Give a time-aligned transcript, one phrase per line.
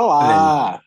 [0.00, 0.80] Olá!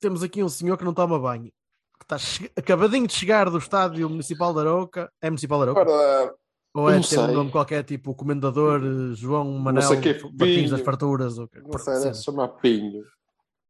[0.00, 1.52] Temos aqui um senhor que não toma banho.
[1.98, 5.12] Que está che- acabadinho de chegar do estádio municipal da Arouca.
[5.20, 5.82] É municipal da Arouca?
[5.90, 6.34] Ora,
[6.74, 10.70] Ou é ter um nome qualquer, tipo o Comendador eh, João Manel que é Martins
[10.70, 11.36] das Farturas?
[11.38, 11.46] Ou...
[11.62, 13.02] não sei, deve se chamar Pinho.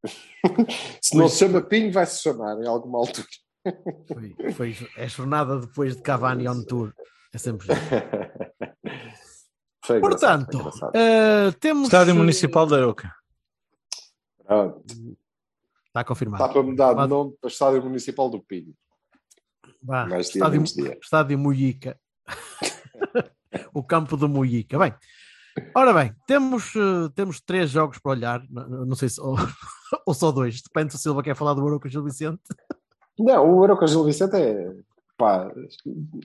[1.03, 3.27] se não se chama Pinho, vai se chamar em alguma altura.
[4.07, 6.93] Foi, foi, é jornada depois de Cavani on tour.
[7.33, 7.67] É sempre
[9.91, 10.93] engraçado, Portanto, engraçado.
[10.95, 11.85] eh, temos.
[11.89, 13.13] Estádio Municipal da Aroca.
[14.47, 14.85] Pronto,
[15.87, 16.43] Está confirmado.
[16.43, 18.75] Está para mudar de nome para Estádio Municipal do Pinho.
[19.81, 20.99] Mais dia, estádio, dia.
[21.01, 21.99] estádio Muica.
[23.73, 24.79] o campo do Muica.
[24.79, 24.95] Bem,
[25.75, 28.43] ora bem, temos, eh, temos três jogos para olhar.
[28.51, 29.21] Não, não sei se.
[29.23, 29.37] Ou,
[30.05, 30.61] ou só dois.
[30.63, 32.43] Depende se o Silva quer falar do Arouca Gil Vicente.
[33.17, 34.75] Não, o Aroca Gil Vicente é
[35.17, 35.53] pá,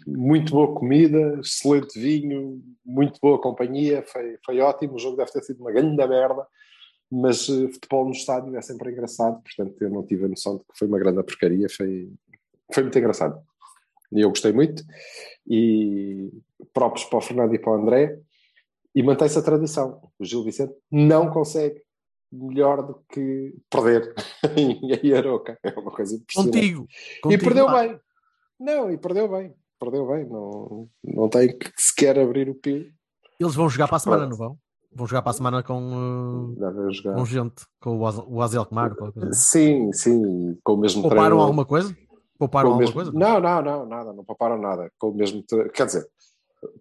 [0.08, 4.96] muito boa comida, excelente vinho, muito boa companhia, foi, foi ótimo.
[4.96, 6.48] O jogo deve ter sido uma grande merda,
[7.12, 9.42] mas eh, futebol no estádio é sempre engraçado.
[9.42, 12.12] Portanto, eu não tive a noção de que foi uma grande porcaria, foi,
[12.74, 13.42] foi muito engraçado.
[14.12, 14.84] E eu gostei muito.
[15.48, 16.32] E
[16.74, 18.20] próprios para o Fernando e para o André.
[18.94, 20.02] E mantém-se a tradição.
[20.18, 21.82] O Gil Vicente não consegue
[22.32, 24.14] melhor do que perder
[24.58, 25.58] em Aroca.
[25.64, 26.54] É uma coisa impressionante.
[26.54, 26.88] Contigo.
[26.90, 27.82] E contigo perdeu lá.
[27.82, 28.00] bem.
[28.60, 29.54] Não, e perdeu bem.
[29.80, 30.26] Perdeu bem.
[30.26, 32.92] Não, não tem que sequer abrir o pio.
[33.40, 34.40] Eles vão jogar para a semana, Pronto.
[34.40, 34.60] não vão?
[34.92, 36.56] Vão jogar para a semana com,
[36.92, 37.16] jogar.
[37.16, 38.96] com gente, com o Az- o Azel Kmar.
[38.96, 39.34] qualquer coisa.
[39.34, 40.58] Sim, sim.
[40.64, 41.44] Com o mesmo Pouparam treinador.
[41.46, 41.96] alguma coisa?
[42.38, 43.12] Pouparam alguma mesmo- coisa?
[43.12, 44.14] Não, não, não, nada.
[44.14, 44.92] Não pouparam nada.
[44.98, 46.08] Com o mesmo tre- Quer dizer,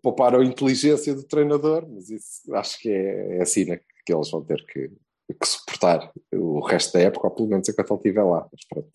[0.03, 4.31] pouparam a inteligência do treinador, mas isso acho que é, é assim né, que eles
[4.31, 8.23] vão ter que, que suportar o resto da época, ou pelo menos enquanto ele estiver
[8.25, 8.49] lá.
[8.51, 8.89] Mas pronto.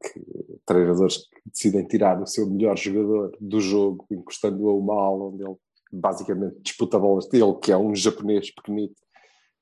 [0.00, 0.20] Que
[0.64, 5.42] treinadores que decidem tirar o seu melhor jogador do jogo, encostando-o a uma aula onde
[5.42, 5.56] ele
[5.92, 9.00] basicamente disputa bolas dele, que é um japonês pequenito,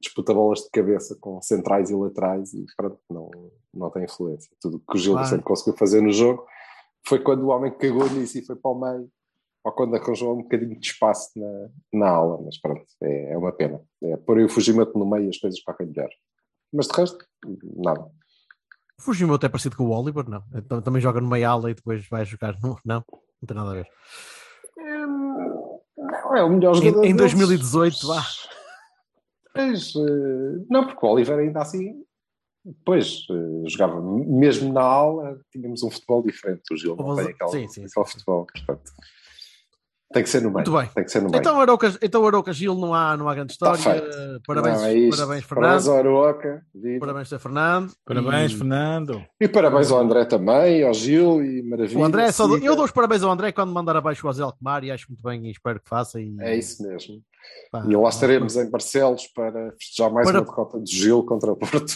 [0.01, 3.31] disputa bolas de cabeça com centrais e laterais e pronto, não,
[3.73, 4.51] não tem influência.
[4.61, 5.29] Tudo que o Gil Claro.
[5.29, 6.45] sempre conseguiu fazer no jogo
[7.07, 9.11] foi quando o homem cagou nisso e foi para o meio,
[9.63, 13.53] ou quando arranjou um bocadinho de espaço na, na aula, mas pronto, é, é uma
[13.53, 13.81] pena.
[14.03, 16.09] É pôr aí o Fujimoto no meio e as coisas para melhor.
[16.73, 17.25] Mas de resto,
[17.77, 18.11] nada.
[18.99, 20.29] O Fujimoto é parecido com o Oliver?
[20.29, 20.43] Não.
[20.55, 22.57] Então, também joga no meio ala e depois vai jogar.
[22.63, 23.89] Não, não, não tem nada a ver.
[26.35, 27.33] Não, é o melhor jogador Em, em deles.
[27.33, 28.23] 2018, vá.
[29.55, 32.03] Pois, eh, não, porque o Oliver ainda assim,
[32.85, 36.63] pois, eh, jogava mesmo na aula, tínhamos um futebol diferente.
[36.73, 38.13] O Gil não Mas- tem aquele, sim, sim, aquele sim.
[38.13, 38.93] futebol, portanto.
[40.15, 40.55] Tem que ser no meio.
[40.55, 40.89] Muito bem.
[40.95, 41.41] Tem que ser no meio.
[41.41, 44.01] Então, Arouca, então Arouca Gil não há, não há grande Tá história.
[44.01, 44.41] feito.
[44.47, 45.17] Parabéns, Não, é isto.
[45.19, 45.89] parabéns, Parabéns Fernando.
[45.91, 46.63] ao Aroca.
[46.73, 47.01] viva.
[47.01, 47.39] Parabéns, Sr.
[47.41, 47.93] Fernando.
[48.07, 49.25] Parabéns, E- Fernando.
[49.41, 51.99] E parabéns ao André também, ao Gil e maravilha.
[51.99, 52.67] O André, só dou- siga.
[52.69, 55.23] eu dou os parabéns ao André quando mandar abaixo o Azel Kmar e acho muito
[55.23, 56.21] bem e espero que faça.
[56.21, 57.21] E, É isso mesmo.
[57.73, 61.51] pá, E lá estaremos em Barcelos para festejar mais Para- uma derrota de Gil contra
[61.51, 61.93] o Porto.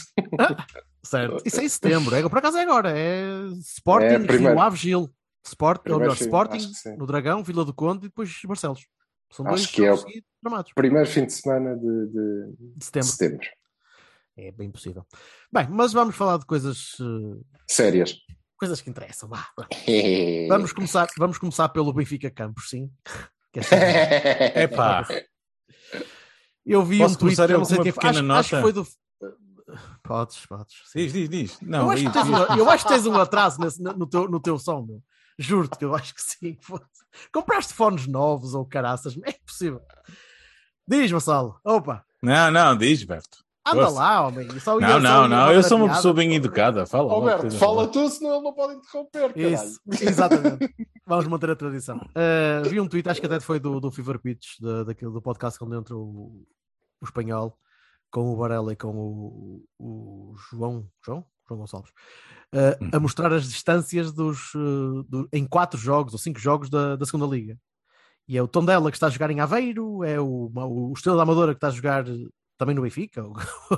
[1.02, 1.40] Certo.
[1.44, 2.14] Isso é em setembro.
[2.14, 2.92] É, por acaso é agora.
[2.94, 3.22] É
[3.60, 4.54] Sporting, É, primeiro.
[4.54, 5.08] Rio Ave, Gil.
[5.48, 8.86] Sport, ou melhor, sim, Sporting, acho no Dragão, Vila do Conde e depois Barcelos.
[9.30, 10.04] São Acho dois que é o-
[10.42, 13.08] dramados Primeiro fim de semana de, de- de setembro.
[13.08, 13.46] setembro.
[14.36, 15.04] É bem possível.
[15.52, 18.14] Bem, mas vamos falar de coisas, eh, Sérias.
[18.56, 19.28] coisas que interessam.
[19.28, 19.46] Vá.
[20.48, 22.90] Vamos começar, vamos começar pelo Benfica Campos, sim.
[23.52, 24.62] Que é.
[24.64, 25.06] Epá,
[26.64, 27.88] Eu vi Posso um tweet, começar eu eu não sei foi.
[27.88, 28.62] Acho, pequena acho que nota?
[28.62, 28.86] foi do.
[30.02, 30.74] Podes, podes.
[30.94, 31.62] diz, diz, diz.
[31.62, 32.34] Eu Não, acho, que diz, tens, diz.
[32.50, 35.02] um- eu acho que tens um atraso nesse- no, teu, no teu som, meu.
[35.38, 36.58] Juro-te que eu acho que sim.
[37.32, 39.16] Compraste fones novos ou caraças?
[39.24, 39.80] É possível.
[40.86, 41.58] Diz, Vassalo.
[41.64, 43.38] Opa, não, não, diz, Berto.
[43.66, 43.98] anda Força.
[44.00, 44.46] lá, homem.
[44.48, 45.28] Não, não, não.
[45.28, 45.98] mandar Eu sou uma piada.
[45.98, 46.86] pessoa bem educada.
[46.86, 47.38] Fala.
[47.38, 49.54] Coisa, fala tu, senão ele não pode interromper, caralho.
[49.54, 50.74] Isso, exatamente.
[51.06, 51.98] Vamos manter a tradição.
[51.98, 55.22] Uh, vi um tweet, acho que até foi do, do Fever Pitch, da- daquele, do
[55.22, 56.44] podcast onde entra o,
[57.00, 57.56] o espanhol,
[58.10, 61.24] com o Varela e com o, o João, João?
[61.48, 61.90] João Gonçalves,
[62.54, 66.96] uh, a mostrar as distâncias dos, uh, do- em quatro jogos ou cinco jogos da,
[66.96, 67.56] da segunda liga.
[68.26, 71.22] E é o Tondela que está a jogar em Aveiro, é o, o Estrela da
[71.22, 72.04] Amadora que está a jogar
[72.58, 73.34] também no Benfica, ou,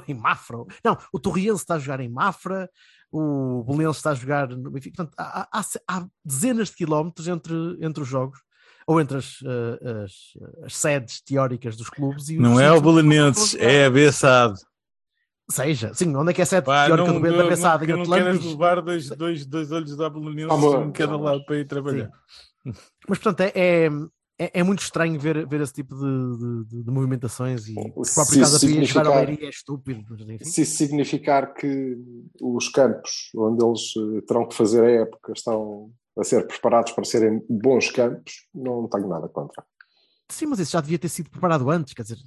[0.08, 0.56] em Mafra.
[0.58, 2.68] ou- Não, o Torriense está a jogar em Mafra,
[3.12, 4.96] o Belenenses está a jogar no Benfica.
[4.96, 8.38] Portanto, há, há- há dezenas de quilómetros entre, entre os jogos.
[8.86, 13.54] ou entre as, eh, as- as sedes teóricas dos clubes e Não é o Belenenses,
[13.54, 14.58] é a Bessade.
[15.50, 17.84] Seja, sim, onde é que é Pá, teórica não, não, da Bessada?
[17.86, 18.50] não, Em não queres Atlântico?
[18.50, 21.24] levar dois, dois, dois olhos da Belenenses Amor, em cada amor.
[21.24, 22.10] lado para ir trabalhar.
[22.64, 23.88] Mas, portanto, é, é,
[24.38, 28.42] é- muito estranho ver, ver esse tipo de, de- de movimentações e o Se próprio
[28.42, 30.04] isso Pia jogar ao Leiria é estúpido.
[30.10, 30.44] Mas, enfim.
[30.44, 31.96] Se isso significar que
[32.40, 37.04] os campos onde eles eh, terão que fazer a época estão a ser preparados para
[37.04, 39.64] serem bons campos, não tenho nada contra.
[40.30, 42.18] Sim, mas isso já devia ter sido preparado antes, quer dizer,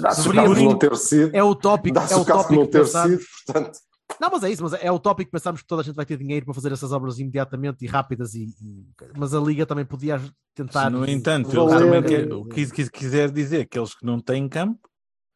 [0.00, 2.24] Dá-se o Deveria caso de não ter sido, é o tópico, dá-se é o o
[2.24, 3.22] caso de tópico não ter pensamos.
[3.22, 3.78] sido, portanto,
[4.20, 6.06] Não, mas é isso, mas é o tópico que pensamos que toda a gente vai
[6.06, 8.86] ter dinheiro para fazer essas obras imediatamente e rápidas, e, e-
[9.16, 10.20] mas a Liga também podia
[10.54, 10.88] tentar.
[10.90, 14.06] No entanto, Vou eles também ler- quer- o que quis- quiser dizer que aqueles que
[14.06, 14.78] não têm campo,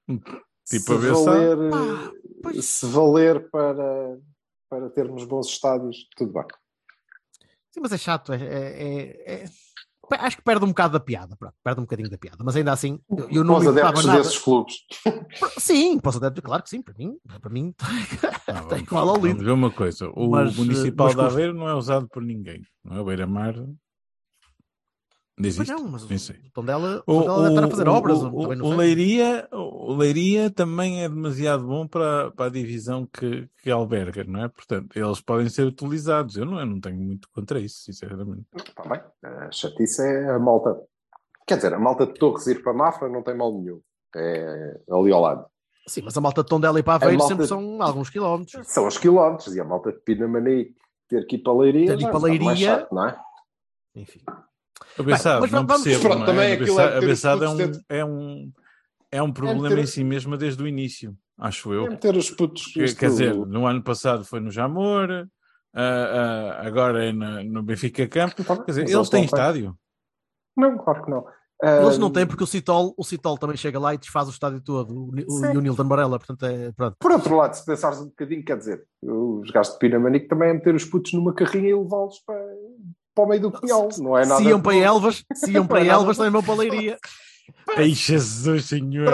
[0.06, 2.12] tipo a se Bessade, valer, eh, Pá,
[2.42, 2.64] pois.
[2.64, 4.18] se valer para,
[4.70, 6.44] para termos bons estádios, tudo bem.
[7.70, 9.48] Sim, mas é chato, é, é- é- é-
[10.10, 12.72] Acho que perde um bocado da piada, pronto, perde um bocadinho da piada, mas ainda
[12.72, 14.18] assim, eu, eu não Os me importava adeptos nada.
[14.18, 14.76] desses clubes.
[15.58, 17.74] Sim, posso adeptos, claro que sim, para mim, para mim
[18.48, 19.44] Ah, tem igual ao Vamos lindo.
[19.44, 21.20] ver uma coisa: o Mas, eh, Municipal mas de.
[21.22, 23.00] Aveiro não é usado por ninguém, não é?
[23.00, 23.54] O Beira-Mar
[25.40, 25.70] Pois existe.
[25.72, 26.08] não, mas o
[26.52, 28.18] Tondela, O, o Tondela deve estar a fazer o- obras.
[28.22, 28.28] o,
[28.66, 28.74] o.
[28.76, 34.44] Leiria, o Leiria também é demasiado bom para, para a divisão que, que alberga, não
[34.44, 34.48] é?
[34.48, 36.36] Portanto, eles podem ser utilizados.
[36.36, 38.44] Eu não, eu não tenho muito contra isso, sinceramente.
[38.56, 39.00] Está bem.
[39.22, 40.76] A chatice é a malta.
[41.46, 43.80] Quer dizer, a malta de Torres ir para Mafra não tem mal nenhum.
[44.16, 45.46] É ali ao lado.
[45.86, 48.66] Sim, mas a malta de Tondela e para Aveiro malta- sempre são alguns quilómetros.
[48.68, 49.54] São os quilómetros.
[49.56, 50.74] E a malta de Pinamanique
[51.08, 51.86] ter que ir para Leiria.
[51.86, 53.18] Ter que ir é para Leiria- chato, não é?
[53.94, 54.20] Enfim.
[54.98, 55.02] A
[55.40, 56.02] mas não vamos- percebo.
[56.02, 56.26] Pronto, não é?
[56.26, 58.52] também A aquilo é Bessade é putos um, é um,
[59.12, 61.86] é um problema meter- em si mesma desde o início, acho eu.
[61.86, 62.66] É meter os putos.
[62.72, 65.08] Quer- Quer dizer, no ano passado foi no Jamor,
[65.74, 65.80] ah,
[66.60, 68.42] ah, agora é na- no Benfica Campo.
[68.44, 69.76] Tá bem, Quer dizer, mas eles têm estádio.
[70.56, 71.24] Não, claro que não.
[71.60, 74.60] Eles não têm porque o Citol, o Citol também chega lá e desfaz o estádio
[74.60, 75.52] todo, o, o, Sim.
[75.54, 76.96] e o Nilton Barella, portanto é pronto.
[77.00, 80.52] Por outro lado, se pensares um bocadinho, quer dizer, os gajos de Pinamanique também é
[80.54, 82.40] meter os putos numa carrinha e levá-los para,
[83.18, 83.88] para o meio do pinhal.
[83.98, 84.40] Não é nada.
[84.40, 86.98] Se iam para Elvas, se iam para é Elvas, também vão para a Leiria.
[87.76, 89.08] Ai, Jesus, senhor.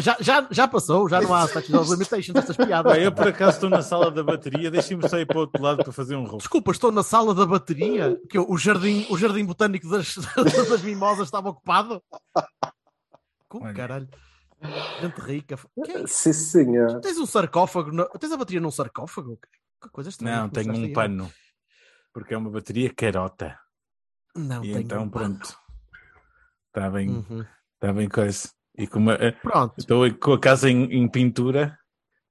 [0.00, 2.92] Já, já, já passou, já não há statute of limitations destas piadas.
[2.92, 5.82] Bem, eu por acaso estou na sala da bateria, deixem-me sair para o outro lado
[5.82, 6.38] para fazer um roubo.
[6.38, 10.14] Desculpa, estou na sala da bateria, que eu- o, jardim, o jardim botânico das,
[10.68, 12.00] das mimosas estava ocupado.
[13.48, 14.08] Como caralho?
[15.00, 15.58] Gente rica.
[15.84, 16.14] Que é isso?
[16.14, 17.00] Sim, senhor.
[17.00, 17.92] Tens um sarcófago?
[17.92, 19.38] na- Tens a bateria num sarcófago?
[19.82, 20.42] Que coisa estranha.
[20.42, 20.92] Não, tenho um aí.
[22.14, 23.58] Porque é uma bateria carota.
[24.36, 25.54] Não, E então, pronto.
[26.68, 27.44] Está bem, Uhum.
[27.94, 28.48] bem coisa.
[28.78, 29.74] E com uma, eh, Pronto.
[29.78, 31.76] estou com a casa em, em pintura.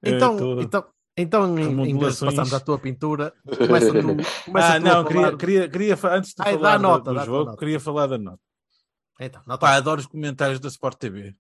[0.02, 0.86] eh, Então, estou- então,
[1.18, 2.32] então em, em vez de remodelações.
[2.32, 4.08] passarmos à tua pintura, começa tu,
[4.46, 7.46] começa ah, tu não, queria, queria, queria, antes de Ai, falar do- nota, do, jogo,
[7.46, 7.58] nota.
[7.58, 8.42] queria falar da nota.
[9.20, 9.60] Então, nota.
[9.60, 11.36] Pá, adoro os comentários da Sport TV.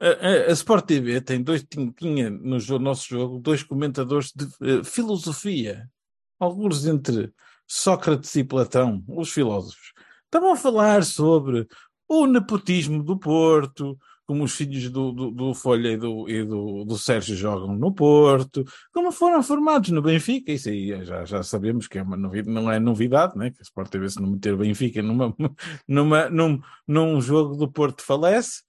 [0.00, 4.44] A, a- a Sport TV tem dois, tin- tinha no nosso jogo dois comentadores de
[4.62, 5.90] eh, filosofia,
[6.38, 7.32] alguns entre
[7.66, 9.92] Sócrates e Platão, os filósofos.
[10.24, 11.66] Estavam a falar sobre
[12.08, 16.84] o nepotismo do Porto, como os filhos do, do, do Folha e, do, e do,
[16.84, 20.52] do Sérgio jogam no Porto, como foram formados no Benfica.
[20.52, 23.50] Isso aí já, já sabemos que é uma novidade, não é novidade, né?
[23.50, 25.34] que a Sport TV, se não meter Benfica numa,
[25.86, 28.62] numa, num, num jogo do Porto, falece.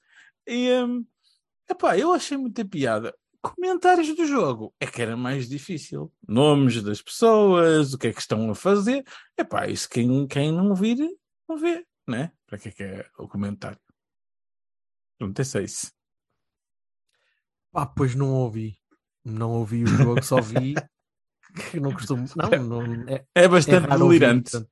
[0.45, 1.03] E, hum,
[1.69, 3.13] epá, eu achei muita piada.
[3.55, 6.11] Comentários do jogo é que era mais difícil.
[6.27, 9.03] Nomes das pessoas, o que é que estão a fazer.
[9.37, 10.97] Epá, isso quem, quem não vir,
[11.47, 12.31] não vê, né?
[12.45, 13.79] Para que é que é o comentário?
[15.17, 15.91] Pronto, é isso.
[17.73, 18.77] Ah, pois não ouvi.
[19.23, 20.75] Não ouvi o jogo, só vi
[21.71, 22.25] que não costumo.
[22.35, 24.51] Não, não é, É é bastante ouvir, delirante.
[24.51, 24.71] portanto.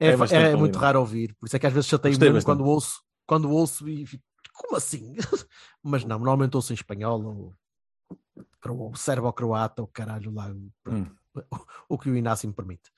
[0.00, 0.78] É, É é bastante muito delirante.
[0.78, 2.58] raro ouvir, por isso é que às vezes chatei Gostei mesmo bastante.
[2.58, 5.14] quando ouço, quando ouço e fico, como assim?
[5.82, 7.54] Mas não, normalmente ouço em espanhol ou
[8.94, 10.48] serbo-croata ou caralho lá,
[10.86, 11.06] Hum.
[11.88, 12.90] o, o que o Inácio me permite.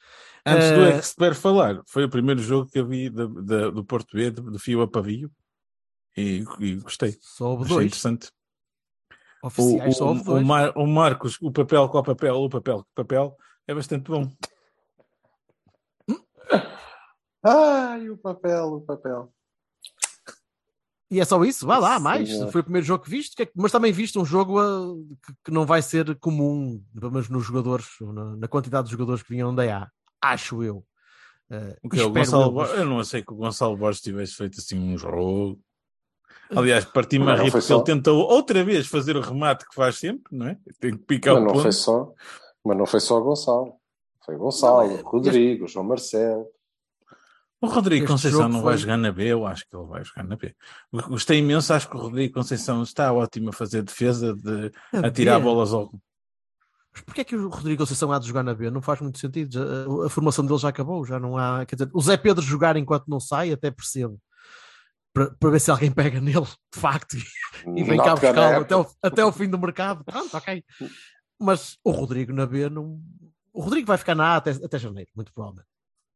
[0.47, 3.85] Antes do Eh, expert falar, foi o primeiro jogo que eu vi da- da- do
[3.85, 5.31] Porto B, de, de fio a pavio,
[6.17, 7.11] e, e gostei.
[7.11, 8.31] Achei dois interessante.
[9.43, 10.47] O, oficiais, o, o, dois.
[10.47, 13.37] Mar- o Marcos, o papel com o papel, o papel com o papel,
[13.67, 14.31] é bastante bom.
[17.43, 19.33] Ai, o papel, o papel.
[21.11, 21.67] E é só isso?
[21.67, 22.29] Vá lá, mais.
[22.29, 22.53] Senhor.
[22.53, 24.95] Foi o primeiro jogo que viste, é mas também viste um jogo ah,
[25.45, 27.87] que, não vai ser comum, pelo menos nos jogadores,
[28.39, 29.89] na, quantidade de jogadores que vinham da A.
[30.23, 30.85] Acho eu.
[31.83, 34.01] O que é o espero Gonçalo eu, mas- Eu não sei que o Gonçalo Borges
[34.01, 35.59] tivesse feito assim um jogo.
[36.55, 37.83] Aliás, parti-me a rir porque ele só.
[37.83, 40.59] tentou outra vez fazer o remate que faz sempre, não é?
[40.81, 41.63] Tem que picar Mas o não, ponto.
[41.63, 42.13] foi só,
[42.65, 43.73] mas não foi só o Gonçalo.
[44.25, 46.47] Foi o Gonçalo, Não, é- Rodrigo, João Marcelo.
[47.63, 50.03] O Rodrigo Este Conceição não vai foi- jogar na B, eu acho que ele vai
[50.03, 50.55] jogar na B.
[51.09, 55.11] Gostei imenso, acho que o Rodrigo Conceição está ótimo a fazer defesa, de A a
[55.11, 55.45] tirar B?
[55.45, 55.93] bolas ao.
[56.93, 58.71] Mas porquê é que o Rodrigo Conceição há de jogar na B?
[58.71, 59.61] Não faz muito sentido.
[60.03, 61.65] A, a formação dele já acabou, já não há.
[61.67, 64.19] Quer dizer, o Zé Pedro jogar enquanto não sai, até percebo.
[65.13, 68.77] Para, para ver se alguém pega nele, de facto, e vem Not cá buscá-lo até,
[68.77, 70.03] o- até o fim do mercado.
[70.05, 70.65] Pronto, ok.
[71.39, 73.01] Mas o Rodrigo na B não.
[73.53, 75.69] O Rodrigo vai ficar na A até, até janeiro, muito provavelmente.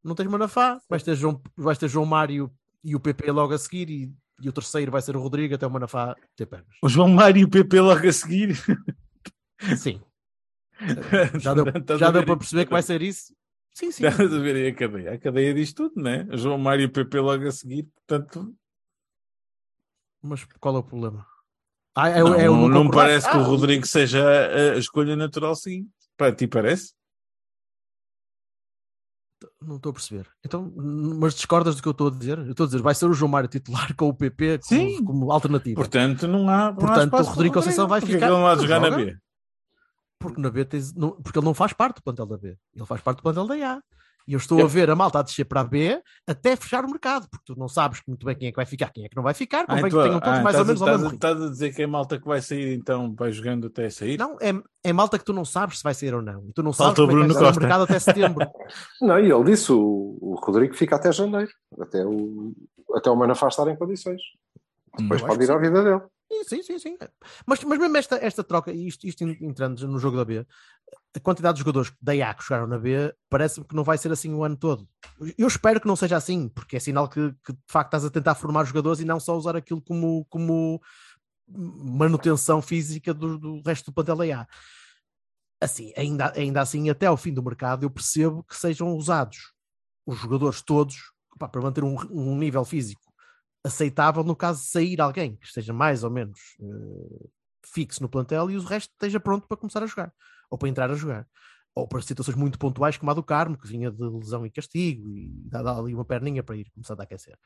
[0.04, 3.58] Não tens Manafá, vais ter João, vais ter João Mário e o PP logo a
[3.58, 6.76] seguir, e, e o terceiro vai ser o Rodrigo até o Manafá ter pernas.
[6.82, 8.54] O João Mário e o PP logo a seguir.
[9.78, 10.00] Sim.
[11.40, 11.64] Já deu,
[11.96, 13.32] já deu para perceber que vai ser isso?
[13.72, 14.04] Sim, sim.
[14.06, 15.12] Estás a ver aí a cadeia.
[15.12, 16.26] A cadeia diz tudo, né?
[16.32, 17.88] O João Mário e o PP logo a seguir.
[17.94, 18.54] Portanto,
[20.22, 21.26] Mas qual é o problema?
[21.94, 24.22] Ah, é, não, é não, não parece que Ah, o Rodrigo seja
[24.74, 25.90] a, escolha natural seguinte.
[26.16, 26.92] Para ti parece?
[29.66, 30.26] Não estou a perceber.
[30.44, 32.38] Então, mas discordas do que eu estou a dizer?
[32.38, 35.04] Eu estou a dizer, vai ser o João Mário titular com o PP como, Sim.
[35.04, 35.76] como alternativa.
[35.76, 36.56] Portanto, não há.
[36.58, 38.80] não há Portanto, espaço o Rodrigo Conceição vai Porque ficar- ele não há de jogar
[38.80, 38.90] na.
[38.90, 39.16] B.
[40.18, 42.56] Porque na B tens, não- porque ele não faz parte do plantel da B.
[42.74, 43.82] Ele faz parte do plantel da A.
[44.26, 46.82] E eu estou Eu- a ver a malta a descer para a B até fechar
[46.84, 49.08] o mercado, porque tu não sabes muito bem quem é que vai ficar, quem é
[49.08, 50.88] que não vai ficar, convém então, que tenham todos ah, mais ou estás menos ao
[50.88, 51.16] estás mesmo a- ritmo.
[51.16, 54.18] Estás a dizer que a malta que vai sair, então, vai jogando até sair?
[54.18, 54.52] Não, é,
[54.82, 56.46] é malta que tu não sabes se vai sair ou não.
[56.48, 58.46] E tu não Falta sabes o como é que vai o mercado até setembro.
[59.02, 62.52] Não, e ele disse, o, o Rodrigo fica até janeiro, até o,
[62.94, 64.22] até o Manafá estar em condições.
[64.98, 66.00] Depois Eu acho pode ir à vida dele.
[66.48, 66.96] Sim, sim, sim.
[67.46, 70.44] Mas, mas mesmo esta, esta troca, e isto, isto entrando no jogo da B,
[71.16, 74.10] a quantidade de jogadores da IA que jogaram na B parece-me que não vai ser
[74.10, 74.88] assim o ano todo.
[75.38, 78.10] Eu espero que não seja assim, porque é sinal que, que, de facto estás a
[78.10, 80.82] tentar formar jogadores e não só usar aquilo como, como
[81.46, 84.48] manutenção física do, do resto do plantel da IA.
[85.60, 89.52] Assim, ainda, ainda assim, até ao fim do mercado, eu percebo que sejam usados
[90.04, 90.96] os jogadores todos
[91.38, 93.02] para manter um, um nível físico
[93.64, 97.28] aceitável no caso de sair alguém que esteja mais ou menos eh,
[97.64, 100.12] fixo no plantel e o resto esteja pronto para começar a jogar
[100.54, 101.26] ou para entrar a jogar
[101.74, 105.08] ou para situações muito pontuais como a do Carmo que vinha de lesão e castigo
[105.10, 107.36] e dá, dá ali uma perninha para ir começando a aquecer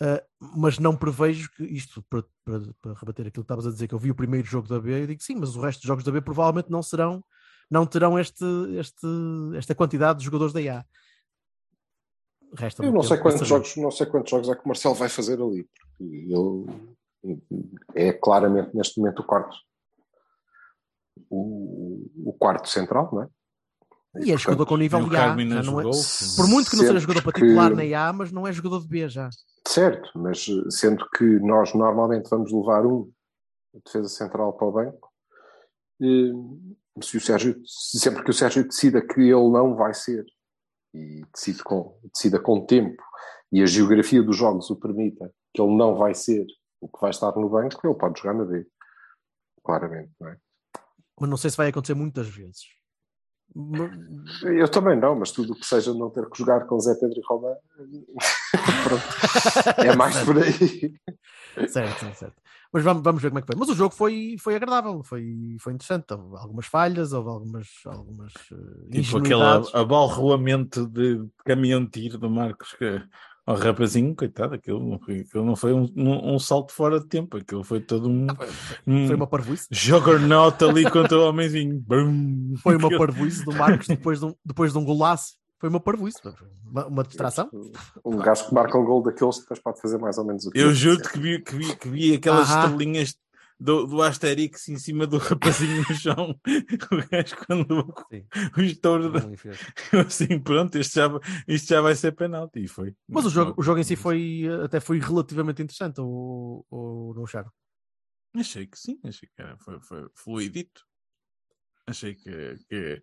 [0.00, 0.18] Uh,
[0.58, 3.94] mas não prevejo que isto para, para, para rebater aquilo que estavas a dizer que
[3.94, 6.02] eu vi o primeiro jogo da B e digo sim, mas o resto dos jogos
[6.02, 7.22] da B provavelmente não serão
[7.70, 8.44] não terão este,
[8.78, 9.06] este,
[9.54, 10.84] esta quantidade de jogadores da IA
[12.54, 15.08] Resta Eu não sei, quantos jogos, não sei quantos jogos é que o Marcelo vai
[15.08, 15.64] fazer ali.
[15.64, 17.40] Porque ele
[17.94, 19.56] é claramente neste momento o quarto.
[21.30, 23.28] O, o quarto central, não é?
[24.20, 25.34] E é jogador com nível E de A.
[25.34, 25.84] Não é-.
[26.36, 28.80] Por muito que não seja jogador para que- titular na A, mas não é jogador
[28.82, 29.30] de B já.
[29.66, 33.10] Certo, mas eh, sendo que nós normalmente vamos levar um
[33.86, 35.08] defesa central para o banco,
[36.02, 40.26] eh, se o Sérgio, sempre que o Sérgio decida que ele não vai ser
[40.94, 43.02] e decide com, decida com tempo
[43.50, 46.44] e a geografia dos jogos o permita que ele não vai ser
[46.82, 48.66] o que vai estar no banco, ele pode jogar na B.
[49.64, 50.36] Claramente, não é?
[51.22, 52.62] Mas não sei se vai acontecer muitas vezes.
[54.42, 57.16] Eu também não, mas tudo o que seja não ter que jogar com Zé Pedro
[57.16, 57.22] e
[58.82, 59.04] pronto,
[59.78, 60.52] é mais por aí.
[61.68, 62.42] certo, certo, certo.
[62.72, 63.56] Mas vamos, vamos ver como é que foi.
[63.56, 66.12] Mas o jogo foi, foi agradável, foi, foi interessante.
[66.12, 69.42] Houve algumas falhas, houve algumas, algumas uh, Tipo aquele
[69.74, 73.00] abalroamento de caminhão de tiro do Marcos que
[73.44, 77.06] ao rapazinho, coitado, aquilo não foi, aquilo não foi um, um- um salto fora de
[77.08, 78.26] tempo, aquilo foi todo um,
[78.86, 79.66] um Foi uma parvoíce.
[79.70, 81.80] juggernaut ali contra o homenzinho.
[81.80, 82.54] Brum.
[82.62, 85.34] Foi uma parvoíce do Marcos depois de um, depois de um golaço.
[85.58, 86.18] Foi uma parvoíce.
[86.68, 87.48] Uma, uma distração.
[88.04, 90.58] Um gajo que marca um gol daqueles depois pode fazer mais ou menos o que
[90.58, 91.12] Eu ele juro quiser.
[91.12, 92.64] que vi, que vi, que vi aquelas Aham.
[92.64, 93.14] estrelinhas
[93.62, 96.40] do, do Asterix em cima do rapazinho no chão.
[96.90, 98.26] O gajo quando Sim.
[98.56, 99.20] o estouro da-
[99.92, 101.08] eu assim, pronto, isto já,
[101.46, 102.64] isto já vai ser penalti.
[102.64, 102.94] E foi.
[103.08, 107.26] Mas o jogo, o jogo em si foi até foi relativamente interessante, o, o, no
[107.26, 107.52] Charo.
[108.34, 110.82] Achei que sim, achei que era, foi, foi fluidito.
[111.86, 113.02] Achei que, que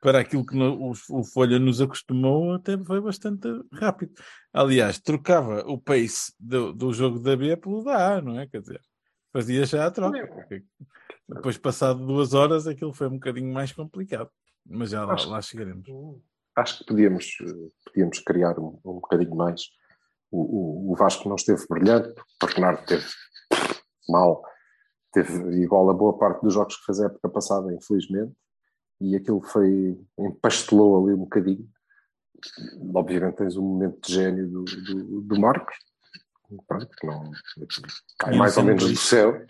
[0.00, 4.14] para aquilo que no- o, o Folha nos acostumou, até foi bastante rápido.
[4.52, 8.46] Aliás, trocava o pace do, do jogo da B pelo da A, não é?
[8.46, 8.80] Quer dizer,
[9.32, 10.28] fazia já a troca.
[11.28, 14.30] Depois, passado duas horas, aquilo foi um bocadinho mais complicado.
[14.66, 15.86] Mas já lá, Acho- lá chegaremos.
[16.56, 19.62] Acho que podíamos, eh, podíamos criar um, um bocadinho mais.
[20.30, 23.06] O, o, o Vasco não esteve brilhante, porque o Bernardo teve
[24.08, 24.42] mal,
[25.12, 25.32] teve
[25.62, 28.32] igual a boa parte dos jogos que fez a época passada, infelizmente,
[29.00, 31.68] e aquilo foi, empastelou ali um bocadinho.
[32.94, 35.74] Obviamente tens um momento de gênio do, do, do Marcos,
[36.66, 37.30] pronto, que não,
[38.18, 39.44] cai mais ou menos do céu.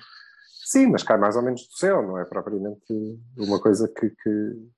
[0.65, 2.95] Sim, mas cai mais ou menos do céu, não é propriamente
[3.37, 4.71] uma coisa que, que,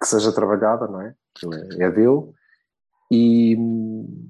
[0.00, 1.14] que seja trabalhada, não é?
[1.78, 2.32] É, é dele.
[3.10, 3.56] E,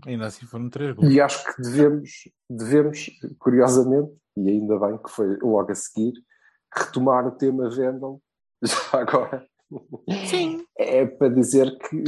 [0.07, 1.13] Ainda assim foram três gols.
[1.13, 2.11] e acho que devemos,
[2.49, 6.15] devemos, curiosamente, e ainda bem que foi logo a seguir,
[6.75, 8.23] retomar o tema Vendel,
[8.65, 9.47] já agora.
[10.27, 10.65] Sim.
[10.93, 12.03] É para dizer que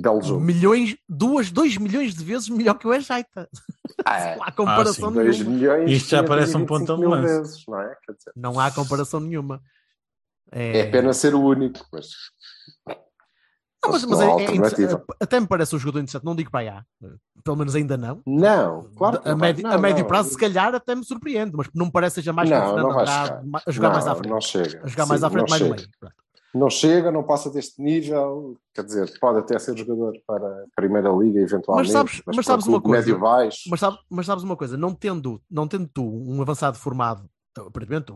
[0.00, 0.40] belo jogo.
[0.40, 3.48] Milhões, duas, dois milhões de vezes melhor que o Ejaita.
[4.04, 4.36] Ah, é.
[4.36, 5.14] Não há comparação sim.
[5.14, 5.56] Dois nenhuma.
[5.56, 7.40] milhões Isto já parece um 525 pontão de lança.
[7.42, 7.96] vezes, não é?
[8.06, 9.60] Quer dizer, Não há comparação nenhuma.
[10.52, 12.10] é pena ser o único, mas
[12.86, 16.24] Não, mas, fosse mas uma é- é até me parece um jogador interessante.
[16.24, 16.60] Não digo para
[17.00, 17.10] aí,
[17.44, 18.22] pelo menos ainda não.
[18.26, 20.06] Não, claro que a não médio, Não, a médio não.
[20.08, 22.58] prazo, se calhar, até me surpreende, mas não me parece que seja mais que o
[22.58, 24.30] Não, Fernando não a jogar Não, mais à frente.
[24.30, 24.80] Não chega.
[24.84, 25.76] A jogar Sim, mais à frente, não mais no chega.
[25.76, 25.88] meio.
[26.00, 26.14] Pronto.
[26.56, 28.56] Não chega, não passa deste nível.
[28.74, 31.88] Quer dizer, pode até ser jogador para a Primeira Liga, eventualmente.
[31.88, 33.06] Mas sabes- mas para sabes uma coisa?
[33.06, 33.68] Médio-baixo.
[33.70, 38.12] Mas, sabe- mas sabes uma coisa, não tendo, não tendo tu um avançado formado, aparentemente,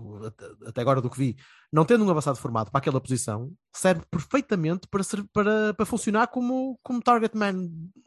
[0.68, 1.36] até- agora do que vi,
[1.72, 6.26] não tendo um avançado formado para aquela posição, serve perfeitamente para, ser, para, para funcionar
[6.28, 7.54] como, como target man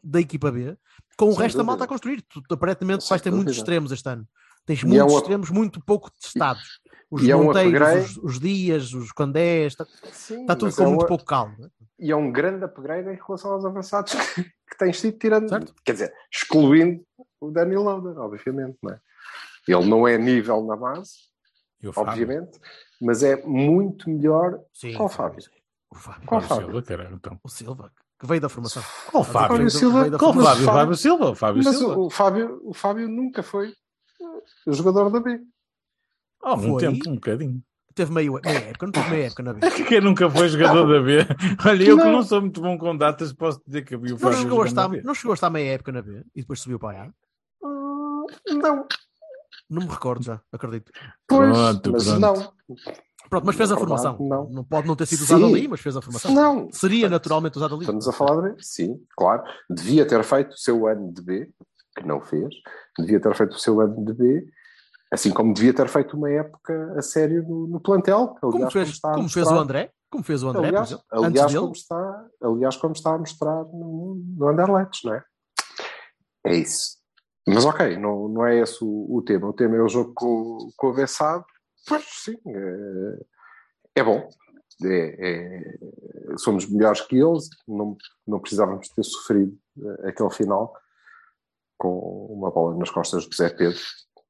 [0.02, 0.76] da equipa B,
[1.16, 1.64] com o Sem resto da dúvida.
[1.64, 2.22] malta a construir.
[2.28, 3.60] Tu, aparentemente Sem vais ter muitos dúvida.
[3.62, 4.24] extremos este ano.
[4.66, 6.80] Tens E muitos é um extremos muito pouco testados.
[7.10, 10.82] Os e é um Monteiros, os, os Dias, os Candés, está, Sim, está tudo com
[10.82, 11.54] é muito um- pouco calmo.
[11.58, 11.68] né?
[11.98, 15.48] E é um grande upgrade em relação aos avançados que, que tens sido tirando.
[15.48, 15.74] Certo.
[15.84, 17.04] Quer dizer, excluindo
[17.40, 18.76] o Danny Lauder, obviamente.
[18.82, 19.00] Não é?
[19.68, 21.12] Ele não é nível na base,
[21.82, 22.10] E o Fábio?
[22.12, 22.58] obviamente,
[23.00, 24.58] mas é muito melhor.
[24.72, 25.44] Sim, Qual Fábio?
[25.90, 26.26] O Fábio.
[26.26, 26.66] Qual Fábio Fábio?
[26.72, 27.38] Silva, caralho, então.
[27.44, 28.82] O Silva, que veio da formação.
[29.10, 29.70] Qual Veio Fábio?
[29.70, 30.10] Silva?
[30.10, 30.52] da Qual formação.
[30.56, 30.66] Fábio?
[30.66, 31.30] Fábio- Fábio Silva?
[31.30, 31.96] o Fábio Mas Silva?
[31.98, 33.72] o, o Fábio, o Fábio nunca foi
[34.20, 35.40] uh, jogador da B.
[36.42, 36.80] Há algum Foi?
[36.80, 37.62] tempo, um bocadinho.
[37.94, 39.60] Teve meio, meia época, não teve meia época na B.
[39.88, 41.18] Quem nunca foi jogador da B?
[41.64, 42.12] Olha, eu que Não.
[42.12, 44.88] não sou muito bom com datas, posso dizer que havia o Não chegou, a estar,
[44.88, 45.00] B.
[45.02, 47.10] não chegou a estar meia época na B e depois subiu para a A.
[47.62, 48.26] Hum,
[48.60, 48.86] não,
[49.70, 50.90] Não me recordo já, acredito.
[51.28, 52.20] pois, Pronto, mas pronto.
[52.20, 52.52] não.
[53.30, 54.16] Pronto, mas fez a formação.
[54.20, 54.50] não.
[54.50, 55.54] Não pode não ter sido usado Sim.
[55.54, 56.34] ali, mas fez a formação.
[56.34, 56.68] Não.
[56.72, 57.82] Seria naturalmente usado ali.
[57.84, 58.56] Estamos a falar de B?
[58.60, 59.42] Sim, claro.
[59.70, 61.50] Devia ter feito o seu ano de B,
[61.94, 62.54] que não fez.
[62.98, 64.46] Devia ter feito o seu ano de B,
[65.12, 68.36] assim como devia ter feito uma época a sério no, no plantel.
[68.40, 69.90] Como Aliás, fez, está a como fez o André?
[70.10, 74.48] Como fez o André, aliás, aliás, como está, aliás, como está a mostrar no, no
[74.48, 75.24] Anderlecht, não é?
[76.46, 76.98] É isso.
[77.46, 79.48] Mas ok, não, não é esse o, o tema.
[79.48, 81.44] O tema é o jogo com, com o Bessado.
[81.86, 84.28] Pois sim, é, é bom.
[84.82, 87.48] É- é- somos melhores que eles.
[87.66, 90.74] Não, não precisávamos ter sofrido eh, aquele final
[91.78, 93.78] com uma bola nas costas do Zé Pedro.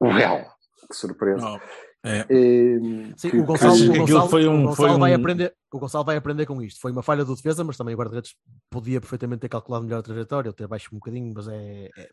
[0.01, 0.45] Well,
[0.89, 1.41] que surpresa.
[1.41, 1.57] Não,
[2.05, 2.27] é.
[2.29, 2.79] Eh,
[3.17, 5.55] Sim, que- o Gonçalo, que o Gonçalo, foi um- o Gonçalo foi vai um- aprender,
[5.73, 6.81] o Gonçalo vai aprender com isto.
[6.81, 8.35] Foi uma falha do defesa, mas também o guarda-redes
[8.71, 12.09] podia perfeitamente ter calculado melhor a trajetória, ou ter baixo um bocadinho, mas é, é,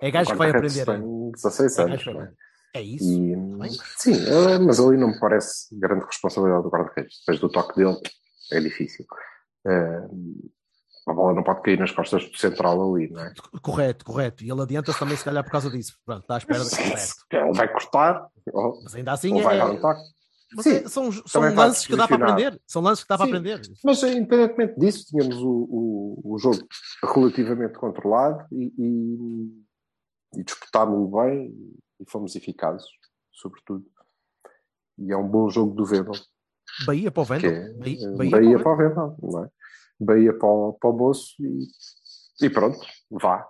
[0.00, 0.84] é gajo que vai aprender.
[0.84, 2.04] tem 16 É, anos.
[2.04, 2.32] vai não é?
[2.74, 3.04] É isso.
[3.04, 7.18] E, sim, eh, mas ali não me parece grande responsabilidade do guarda-redes.
[7.20, 7.98] Depois do toque dele,
[8.50, 9.04] é difícil.
[9.66, 10.06] Eh,
[11.08, 13.32] a bola não pode cair nas costas do central ali, não é?
[13.60, 14.44] Correto, correto.
[14.44, 15.96] E ele adianta-se também, se calhar, por causa disso.
[16.04, 17.36] Pronto, está à espera de.
[17.36, 19.80] Ele vai cortar, ou, Mas ainda assim ou vai é- dar um
[20.54, 22.60] mas Sim, é- são, são lances que dá para aprender.
[22.66, 23.32] São lances que dá para Sim.
[23.32, 23.62] aprender.
[23.82, 26.58] Mas eh, independentemente disso, tínhamos o, o, o jogo
[27.02, 31.54] relativamente controlado e, e, e disputámos-lo bem
[32.00, 32.84] e fomos eficazes,
[33.32, 33.86] sobretudo.
[34.98, 36.12] E é um bom jogo do Vendel.
[36.86, 37.50] Bahia para o Vendel.
[37.50, 39.50] é Bahia, Bahia Bahia para o para o Vendel, não é?
[40.00, 41.66] Bahia para o, para o Moço e,
[42.46, 42.78] e pronto,
[43.10, 43.46] vá.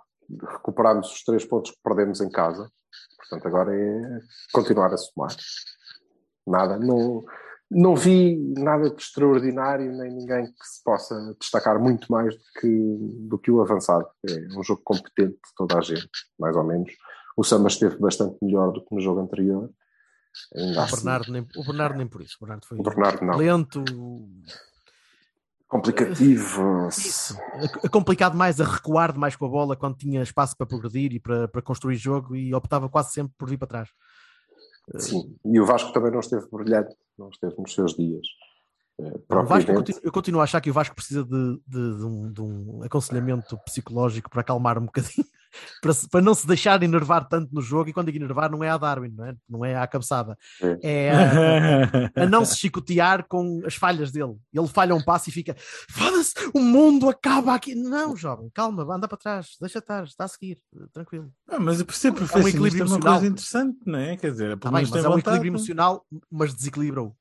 [0.51, 2.69] Recuperámos os três pontos que perdemos em casa.
[3.17, 4.19] Portanto, agora é
[4.51, 5.35] continuar a somar.
[6.45, 7.23] Nada, não,
[7.69, 12.97] não vi nada de extraordinário, nem ninguém que se possa destacar muito mais do que,
[13.27, 14.07] do que o avançado.
[14.29, 16.91] É um jogo competente de toda a gente, mais ou menos.
[17.35, 19.69] O Samba esteve bastante melhor do que no jogo anterior.
[20.55, 22.37] O assim, Bernardo, nem, o Bernardo nem por isso.
[22.39, 23.83] O Bernardo foi o Bernardo lento.
[25.73, 26.87] Complicativo.
[26.89, 27.35] Isso.
[27.83, 31.19] É complicado mais a recuar demais com a bola quando tinha espaço para progredir e
[31.19, 33.89] para, para construir jogo e optava quase sempre por vir para trás.
[34.97, 38.27] Sim, e o Vasco também não esteve brilhante, não esteve nos seus dias.
[38.99, 41.97] Eh, O Vasco, eu, continuo, eu continuo a achar que o Vasco precisa de, de-
[41.97, 45.25] de um, de um aconselhamento psicológico para acalmar um bocadinho,
[45.81, 47.89] para, se- para não se deixar enervar tanto no jogo.
[47.89, 50.37] E quando digo enervar, não é a Darwin, não é, não é à cabeçada,
[50.83, 51.09] é
[52.17, 54.35] a, a não se chicotear com as falhas dele.
[54.53, 55.55] Ele falha um passo e fica:
[55.89, 57.73] foda-se, o mundo acaba aqui.
[57.73, 60.59] Não, jovem, calma, anda para trás, deixa estar, está a seguir,
[60.93, 61.31] tranquilo.
[61.49, 63.13] Ah, mas eu percebo É um equilíbrio é uma emocional.
[63.15, 64.15] coisa interessante, não é?
[64.17, 65.19] Quer dizer, Tá pelo bem, mas tem é um vontade.
[65.21, 67.15] equilíbrio emocional, mas desequilibra-o.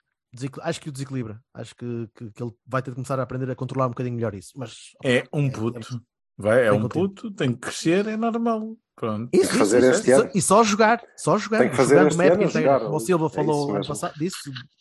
[0.63, 1.41] Acho que o desequilibra.
[1.55, 4.17] Acho que, que, que ele vai ter de começar a aprender a controlar um bocadinho
[4.17, 4.53] melhor isso.
[4.57, 6.01] Mas É um puto.
[6.39, 7.09] Vai, é um contigo.
[7.09, 8.77] puto, tem que crescer, é normal.
[8.97, 9.29] Pronto.
[9.33, 10.21] Isso, que fazer isso, este isso.
[10.23, 10.31] ano.
[10.35, 11.59] E só jogar, só jogar.
[11.59, 12.79] Tem que fazer Jogando este uma época inteira.
[12.79, 12.91] jogar.
[12.91, 14.39] O Silva É falou isso ano passado, disso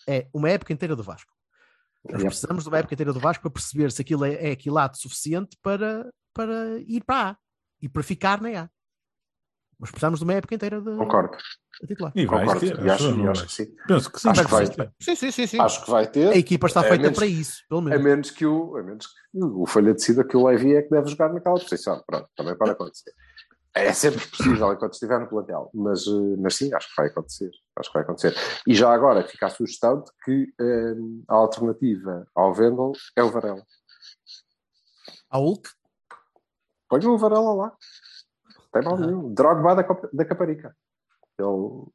[0.07, 1.31] é uma época inteira do Vasco.
[2.09, 4.97] Nós precisamos de uma época inteira do Vasco para perceber se aquilo é, é quilate
[4.99, 7.37] suficiente para, para ir para A
[7.81, 8.69] e para ficar na A.
[9.81, 11.35] Mas precisamos de uma época inteira de, Concordo,
[11.81, 12.11] de titular.
[12.15, 12.59] E vais concordo.
[12.59, 13.47] ter, E acho, acho, e acho vai?
[13.47, 13.75] que sim.
[13.87, 14.29] Penso que sim.
[14.29, 14.93] Acho que vai vai ter.
[15.01, 15.59] Sim, sim, sim, sim.
[15.59, 16.27] Acho que vai ter.
[16.29, 18.03] A equipa está A feita menos- para isso, pelo A menos.
[18.03, 19.13] menos que o, a menos que
[19.43, 22.01] o Folha decida que o Levi é que deve jogar naquela posição.
[22.05, 23.11] Pronto, também pode acontecer.
[23.73, 27.49] É sempre possível enquanto estiver no plantel, mas, eh, mas sim, acho que vai acontecer.
[27.77, 28.35] Acho que vai acontecer.
[28.67, 30.93] E já agora fica a sugestão de que eh,
[31.29, 33.65] a alternativa ao Vendel é o Varela.
[35.31, 35.69] A Hulk,
[36.89, 37.73] Ponham o Varela lá.
[38.71, 38.99] Tem mal Ah.
[38.99, 39.33] nenhum.
[39.33, 40.75] Drogba da, da Caparica.
[41.39, 41.85] Ele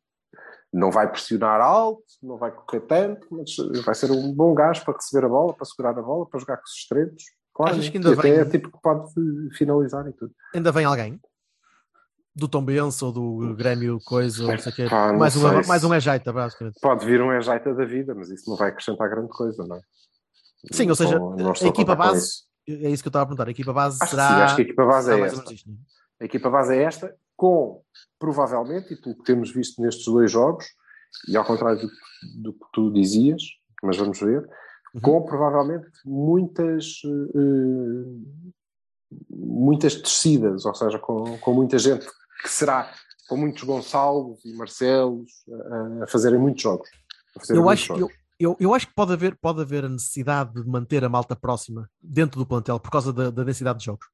[0.72, 4.94] não vai pressionar alto, não vai correr tanto, mas vai ser um bom gajo para
[4.94, 7.22] receber a bola, para segurar a bola, para jogar com os extremos.
[7.54, 9.10] Claro, Achas que ainda e até vem- é tipo que pode
[9.56, 10.32] finalizar e tudo.
[10.54, 11.18] ainda vem alguém?
[12.34, 14.86] Do Tom Benz ou do Grêmio Coisa, ou não sei o quê.
[14.90, 16.78] Pá, mais, uma, mais um ajeita, basicamente.
[16.82, 19.80] Pode vir um ejeita da vida, mas isso não vai acrescentar grande coisa, não é?
[20.70, 23.50] Sim, Não ou seja, a equipa base, é isso que eu estava a perguntar, a
[23.52, 24.28] equipa base Acho que será...
[24.28, 25.36] sim, acho que a equipa base é esta.
[25.38, 25.70] menos isto?
[26.20, 27.83] A equipa base é esta, com
[28.18, 30.66] provavelmente, e pelo que temos visto nestes dois jogos,
[31.29, 31.88] e ao contrário do,
[32.42, 33.42] do que tu dizias,
[33.83, 34.46] mas vamos ver,
[34.94, 35.00] Uhum.
[35.02, 38.46] com provavelmente muitas eh,
[39.31, 42.07] muitas descidas, ou seja, com, com muita gente
[42.42, 42.90] que será
[43.29, 45.31] com muitos Gonçalos e Marcelos
[46.00, 46.88] a, a fazerem muitos jogos.
[47.38, 48.14] fazerem Eu muitos acho, jogos.
[48.38, 51.37] eu, eu, eu acho que pode haver, pode haver a necessidade de manter a malta
[51.37, 54.07] próxima dentro do plantel por causa da, da densidade de jogos.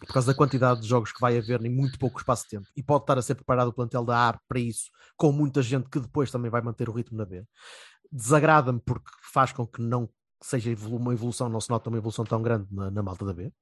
[0.00, 2.66] Por causa da quantidade de jogos que vai haver em muito pouco espaço de tempo.
[2.76, 5.88] E pode estar a ser preparado o plantel da A para isso, com muita gente
[5.88, 7.44] que depois também vai manter o ritmo na B.
[8.10, 10.08] Desagrada-me porque faz com que não
[10.42, 13.52] seja uma evolução, não se nota uma evolução tão grande na, na malta da B.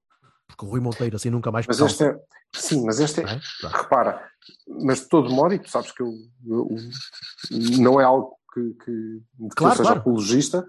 [0.46, 2.20] Porque o Rui Monteiro assim nunca mais Mas este é,
[2.54, 3.40] sim, mas este é, é?
[3.68, 4.28] Repara,
[4.84, 6.12] mas de todo modo, e tu sabes que eu,
[6.46, 6.68] eu-
[7.78, 10.00] não é algo que, que, que Claro, eu seja claro.
[10.00, 10.68] apologista,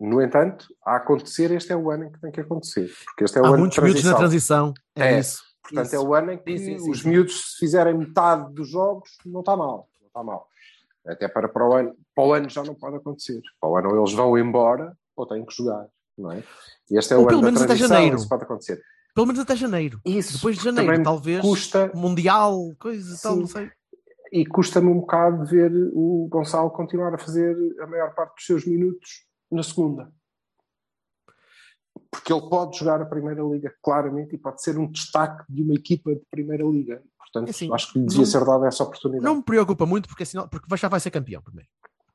[0.00, 3.38] no entanto, a acontecer, este é o ano em que tem que acontecer, porque este
[3.38, 4.72] é o Há ano muitos de miúdos na transição.
[4.96, 5.18] É, É.
[5.20, 5.42] isso.
[5.62, 5.96] Portanto, Isso.
[5.96, 7.08] é o ano em que Sim, sim, sim, os sim.
[7.10, 9.88] miúdos, se fizerem metade dos jogos, não está mal.
[10.00, 10.48] Não está mal.
[11.06, 13.40] Até para, para, o ano, para o ano já não pode acontecer.
[13.60, 15.86] Para o ano ou eles vão embora ou têm que jogar.
[16.18, 16.42] Não é?
[16.90, 18.16] E este é Ou o pelo ano menos da até transição, janeiro.
[18.16, 18.82] isso pode acontecer.
[19.14, 20.00] Pelo menos até janeiro.
[20.04, 21.40] Isso Depois de janeiro, talvez.
[21.40, 23.70] custa, Mundial, coisa e tal, não sei.
[24.32, 28.66] e custa-me um bocado ver o Gonçalo continuar a fazer a maior parte dos seus
[28.66, 30.12] minutos na segunda.
[32.10, 35.74] Porque ele pode jogar a Primeira Liga, claramente, e pode ser um destaque de uma
[35.74, 37.02] equipa de Primeira Liga.
[37.18, 39.24] Portanto, Assim, acho que lhe devia não- ser dada essa oportunidade.
[39.24, 41.68] Não me preocupa muito porque, assim, porque já vai ser campeão primeiro.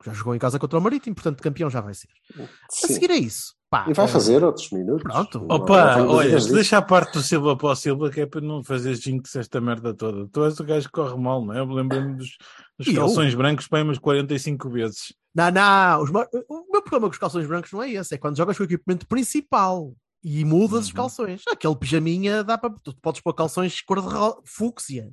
[0.06, 2.10] Já jogou em casa contra o Marítimo, portanto campeão já vai ser.
[2.38, 2.88] A Sim.
[2.94, 3.56] seguir é isso.
[3.84, 5.04] Pá, E vai eh, fazer outros minutos.
[5.04, 5.40] Pronto.
[5.40, 6.54] Não- não Opa, olha, disso.
[6.54, 9.60] deixa a parte do Silva para o Silva, que é para não fazer jinx esta
[9.60, 10.28] merda toda.
[10.30, 11.60] Tu és o gajo que corre mal, não é?
[11.60, 12.38] Eu lembro-me dos,
[12.78, 13.02] dos E eu?
[13.02, 15.14] calções brancos bem umas 45 vezes.
[15.36, 16.02] Não, não.
[16.04, 18.16] os o meu problema com os calções brancos não é esse.
[18.16, 20.96] É quando jogas com o equipamento principal e mudas os Uhum.
[20.96, 21.42] calções.
[21.52, 22.74] Aquele pijaminha dá para.
[22.84, 25.12] Tu podes pôr calções cor de ro- fúcsia.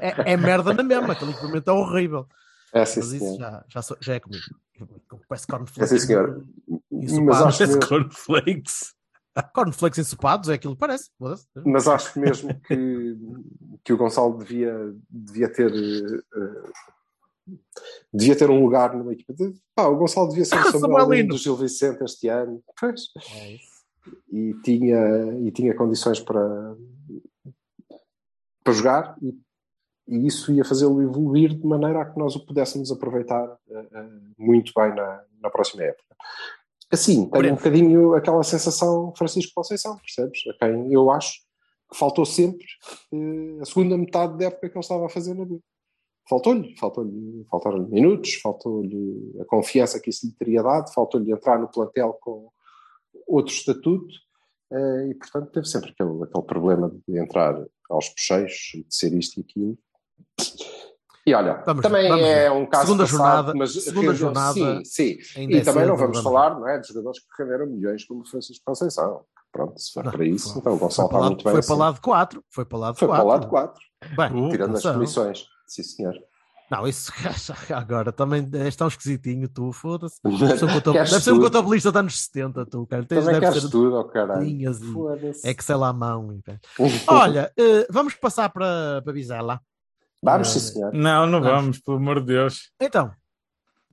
[0.00, 1.12] É, é merda na mesma.
[1.12, 2.26] Aquele equipamento é horrível.
[2.72, 3.38] É, sim, Mas isso senhor.
[3.38, 4.42] já, já, já é comigo.
[5.28, 5.90] Parece É, cornflakes.
[5.90, 6.42] sim, senhor.
[7.02, 7.44] Ensopado.
[7.44, 8.94] Mas acho, cornflakes.
[9.54, 11.10] Cornflakes ensopados é aquilo que parece.
[11.64, 13.16] mas acho que mesmo que,
[13.82, 16.72] que o Gonçalo devia, devia ter eh,
[18.12, 19.32] devia ter um lugar numa equipa.
[19.32, 22.62] De, pá, o Gonçalo devia ser o Samuel do Gil Vicente este ano.
[22.78, 23.08] Pois.
[23.34, 23.72] É isso.
[24.30, 26.76] e tinha, e tinha condições para,
[28.62, 29.34] para jogar e,
[30.08, 34.08] e isso ia fazê-lo evoluir de maneira a que nós o pudéssemos aproveitar eh, eh,
[34.36, 36.16] muito bem na, na próxima época.
[36.92, 40.40] Assim, tenho um bocadinho aquela sensação Francisco Conceição, percebes?
[40.48, 41.40] A quem eu acho
[41.90, 42.66] que faltou sempre
[43.12, 45.58] eh, a segunda metade da época que ele estava a fazer na B.
[46.28, 51.68] Faltou-lhe, faltou-lhe, faltaram-lhe minutos, faltou-lhe a confiança que isso lhe teria dado, faltou-lhe entrar no
[51.68, 52.50] plantel com
[53.26, 54.14] outro estatuto
[54.70, 57.54] eh, e, portanto, teve sempre aquele, aquele problema de entrar
[57.88, 59.78] aos puxeios, de ser isto e aquilo.
[61.24, 64.84] E olha, Vamos- também vamos é um caso Segunda passado, jornada- mas segunda jornada sim,
[64.84, 65.18] sim.
[65.48, 68.26] E é também não vamos falar não é, de jogadores que renderam milhões como o
[68.26, 69.20] Francisco Conceição.
[69.52, 71.68] Pronto, se for Não, para isso, foi- então o Gonçalo está muito bem Foi assim.
[71.68, 72.44] para lá de 4.
[72.50, 73.28] Foi para lá de Foi para 4.
[73.30, 73.82] lá de 4,
[74.16, 75.44] Bem, Uh, tirando as comissões.
[75.66, 76.14] Sim, senhor.
[76.70, 77.12] Não, isso
[77.76, 80.18] agora também és tão esquisitinho, tu, foda-se.
[80.24, 81.38] Deve ser um contabilista, ser um
[81.92, 83.04] dos anos 70, tu, cara.
[83.04, 84.42] Tens, Também deve queres ser tudo, oh caralho.
[84.42, 85.48] linhas e Foda-se.
[85.48, 86.32] Excel à mão.
[86.32, 86.60] e, cara.
[87.06, 89.60] Olha, eh, vamos passar para, para Bizela.
[90.22, 90.92] Vamos, Eh, sim, senhor.
[90.92, 91.56] Não, não Vamos.
[91.62, 92.70] vamos, pelo amor de Deus.
[92.80, 93.12] Então,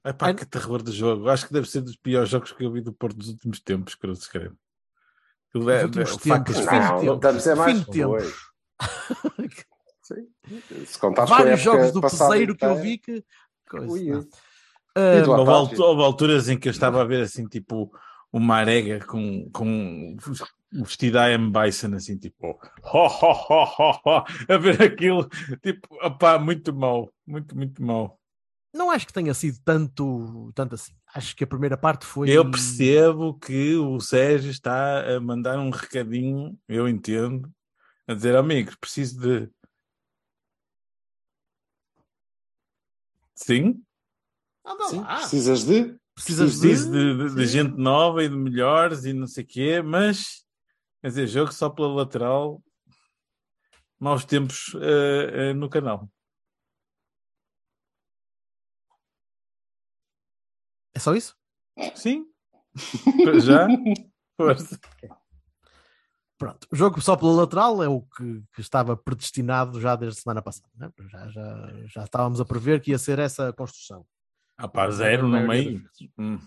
[0.04, 1.28] É pá, que terror de jogo.
[1.30, 3.96] Acho que deve ser dos piores jogos que eu vi do Porto dos últimos tempos,
[3.96, 4.56] que se creio.
[5.50, 6.90] Aquilo é- últimos é- tempos, facas.
[6.92, 7.14] Não, tempo.
[7.16, 8.20] estamos a mais Fim de tempo.
[8.20, 8.34] foi.
[10.04, 10.28] Sim.
[10.86, 13.26] Se contares vários época jogos do peseiro que eu inteira- vi que.
[13.70, 13.88] Coisa,
[15.46, 15.54] não.
[15.54, 17.92] altu- houve alturas em que eu estava a ver assim, tipo,
[18.34, 20.18] uma arega com, com
[20.72, 21.52] vestido a M.
[21.52, 25.28] Bison, assim, tipo, ho, ho, ho, ho, ho, a ver aquilo,
[25.62, 28.20] tipo, opá, muito mau, muito, muito mau.
[28.74, 30.94] Não acho que tenha sido tanto, tanto assim.
[31.16, 32.30] Acho que a primeira parte foi.
[32.30, 37.52] Eu percebo que o Sérgio está a mandar um recadinho, eu entendo,
[38.08, 39.50] a dizer, amigos, preciso de.
[43.34, 43.82] Sim,
[44.64, 45.96] não, Sim, ah, precisas de.
[46.14, 46.76] precisas de.
[46.76, 50.46] de, de- de gente nova e de melhores e não sei o quê, mas,
[51.02, 52.62] quer dizer, jogo só pela lateral,
[54.00, 56.10] maus tempos eh, eh, no canal.
[60.94, 61.38] É só isso?
[61.96, 62.26] Sim,
[63.24, 63.68] Para já,
[64.38, 64.80] força.
[66.38, 66.68] Pronto.
[66.72, 70.42] O jogo só pela lateral é o que, que estava predestinado já desde a semana
[70.42, 70.70] passada.
[70.76, 70.90] né?
[71.10, 74.06] Já, já, já estávamos a prever que ia ser essa a construção.
[74.58, 75.84] Ah pá, zero no meio.
[76.18, 76.40] Hum.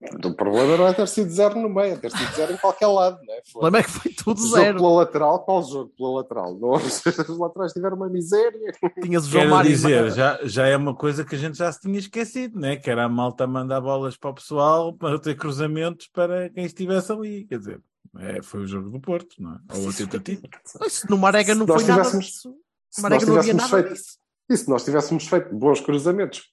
[0.00, 2.86] O problema não é ter sido zero no meio, é ter sido zero em qualquer
[2.86, 3.38] lado, não é?
[3.38, 4.76] O problema é que foi tudo Jogo zero.
[4.78, 6.56] pela lateral, qual jogo pela lateral?
[6.56, 8.72] Não, os laterais tiveram uma miséria.
[9.02, 9.70] Tinhas o João Quero Mário.
[9.70, 12.76] dizer, já, já é uma coisa que a gente já se tinha esquecido, né?
[12.76, 17.10] que era a malta mandar bolas para o pessoal para ter cruzamentos para quem estivesse
[17.10, 17.44] ali.
[17.46, 17.80] Quer dizer,
[18.18, 19.58] é, foi o jogo do Porto, não é?
[19.78, 20.42] Ou a tentativa.
[20.86, 22.54] Isso no Marega não Se foi nada tivéssemos- disso.
[22.88, 24.16] Se Marega não havia nada feito, disso.
[24.48, 26.44] e se nós tivéssemos feito bons cruzamentos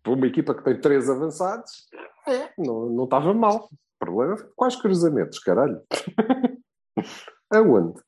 [0.00, 1.72] para uma equipa que tem três avançados,
[2.26, 3.68] é, não, não estava mal.
[3.70, 5.80] O problema foi quais cruzamentos, caralho?
[7.50, 8.00] Aonde?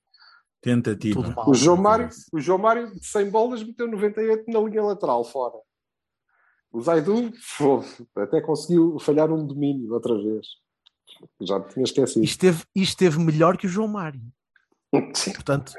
[0.61, 1.23] Tentativa.
[1.23, 1.49] Mal.
[1.49, 5.55] O João Mário, o João Mário, de 100 bolas, meteu 98 na linha lateral, fora.
[6.73, 7.33] O Zaidu,
[8.17, 10.47] até conseguiu falhar um domínio outra vez.
[11.41, 12.25] Já me tinha esquecido.
[12.25, 14.21] Isto teve, isto teve melhor que o João Mário.
[15.15, 15.73] Sim, Portanto,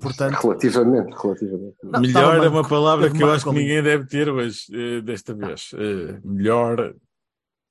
[0.00, 1.76] portanto relativamente, relativamente.
[1.82, 5.34] Não, melhor é uma palavra que eu acho que ninguém deve ter hoje, eh, desta
[5.34, 5.70] vez.
[5.74, 6.94] Eh, melhor.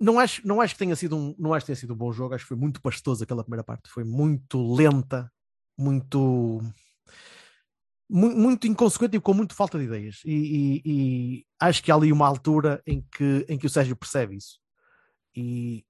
[0.01, 2.11] Não acho, não acho que tenha sido um, não acho que tenha sido um bom
[2.11, 5.31] jogo, acho que foi muito pastoso aquela primeira parte, foi muito lenta,
[5.77, 6.61] muito
[8.09, 10.21] mu- muito inconsequente e com muito falta de ideias.
[10.25, 13.95] E, e- e acho que há ali uma altura em que, em que o Sérgio
[13.95, 14.59] percebe isso.
[15.35, 15.85] E,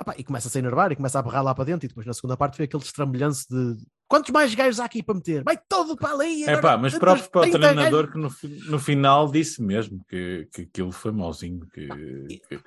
[0.00, 1.84] opá, e começa a se enervar e começa a berrar lá para dentro.
[1.86, 5.14] E depois na segunda parte foi aquele estrambelhanço de quantos mais gajos há aqui para
[5.16, 5.44] meter?
[5.44, 6.44] Vai todo para ali!
[6.44, 10.02] É pá, mas próprio para o 30 treinador gajos." que no, no final disse mesmo
[10.08, 11.88] que, que aquilo foi mauzinho, que,
[12.48, 12.60] que,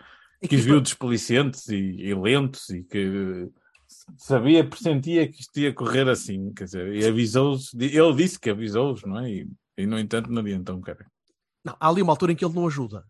[0.48, 3.50] que os viu desplicentes e, e lentos e que
[4.18, 9.04] sabia, pressentia que isto ia correr assim, quer dizer, e avisou-os, ele disse que avisou-os,
[9.04, 9.30] não é?
[9.30, 11.06] E, e no entanto não adiantou, cara.
[11.64, 13.06] Não, há ali uma altura em que ele não ajuda.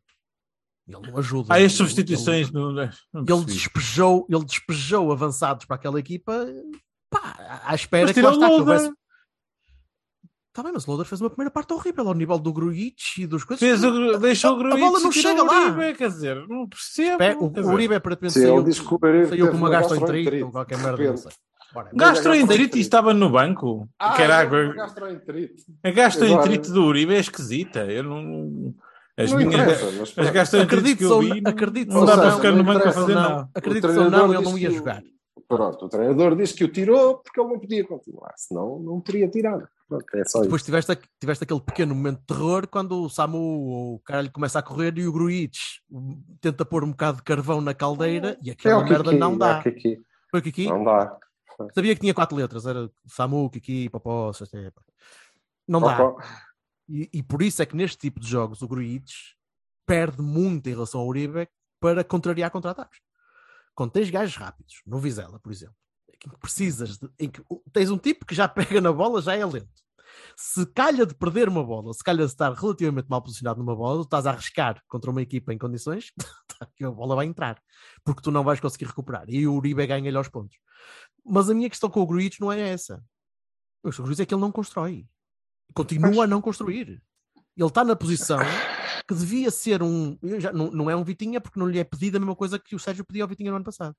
[0.87, 1.53] Ele não ajuda.
[1.53, 2.73] Há as substituições ele- no.
[2.73, 6.45] não ele despejou, ele despejou avançados para aquela equipa
[7.09, 8.91] pá, à espera que lá está, que houvesse.
[10.51, 13.25] Está bem, mas o Loader fez uma primeira parte horrível ao nível do Gruitch e
[13.25, 13.59] dos coisas.
[13.65, 15.67] Fez o, deixou o a Gruitch bola não chega o lá.
[15.71, 17.23] Uribe, quer dizer, não percebo.
[17.23, 17.73] É, o, quer o dizer.
[17.73, 21.21] Uribe aparentemente Sim, saiu, que saiu com uma gastroenterite gastroenterite, ou qualquer merda, não repente.
[21.21, 21.31] sei.
[21.73, 23.87] Ora, Gastroenterite e estava no banco.
[23.97, 25.63] Ah, que era é gastroenterite.
[25.81, 27.79] A gastroenterite Agora- do Uribe é esquisita.
[27.85, 28.75] Eu não.
[29.17, 29.69] As Não minhas.
[30.01, 30.33] As pronto.
[30.33, 31.41] gastroenterites que acredito eu vi.
[31.41, 33.49] não, acredito não ou dá não, para ficar não no banco a fazer não, nada.
[33.55, 35.01] acredito ou não, ele não ia que jogar.
[35.55, 39.27] Pronto, o treinador disse que o tirou porque ele não podia continuar, senão não teria
[39.29, 39.67] tirado.
[39.87, 40.65] Pronto, é só Depois isso.
[40.65, 44.63] tiveste, tiveste aquele pequeno momento de terror quando o Samu ou o caralho começa a
[44.63, 45.79] correr e o Gruitch
[46.39, 49.33] tenta pôr um bocado de carvão na caldeira e É aquela o merda Kiki, não
[49.33, 49.59] é dá.
[49.59, 50.01] o Kiki.
[50.29, 50.67] Foi o Kiki?
[50.67, 51.17] Não dá.
[51.75, 54.81] Sabia que tinha quatro letras, era Samu, Kiki, Popó, Sestepa.
[55.67, 56.15] Não dá.
[56.89, 59.13] E, e por isso é que neste tipo de jogos o Gruitch
[59.85, 61.47] perde muito em relação ao Uribe
[61.79, 62.99] para contrariar contra-ataques.
[63.75, 65.75] Quando tens gajos rápidos, no Vizela, por exemplo,
[66.09, 69.35] em que precisas de, em que tens um tipo que já pega na bola, já
[69.35, 69.81] é lento.
[70.35, 73.99] Se calha de perder uma bola, se calha de estar relativamente mal posicionado numa bola,
[73.99, 76.11] tu estás a arriscar contra uma equipa em condições
[76.75, 77.61] que a bola vai entrar,
[78.03, 79.25] porque tu não vais conseguir recuperar.
[79.29, 80.57] E o Uribe ganha-lhe aos pontos.
[81.25, 83.03] Mas a minha questão com o Gruitch não é essa.
[83.83, 85.07] O Gruitch é que ele não constrói.
[85.73, 87.01] Continua a não construir.
[87.57, 88.39] Ele está na posição
[89.07, 90.17] que devia ser um.
[90.39, 92.75] já- não, não é um Vitinha, porque não lhe é pedido a mesma coisa que
[92.75, 93.95] o Sérgio pedia ao Vitinha no ano passado.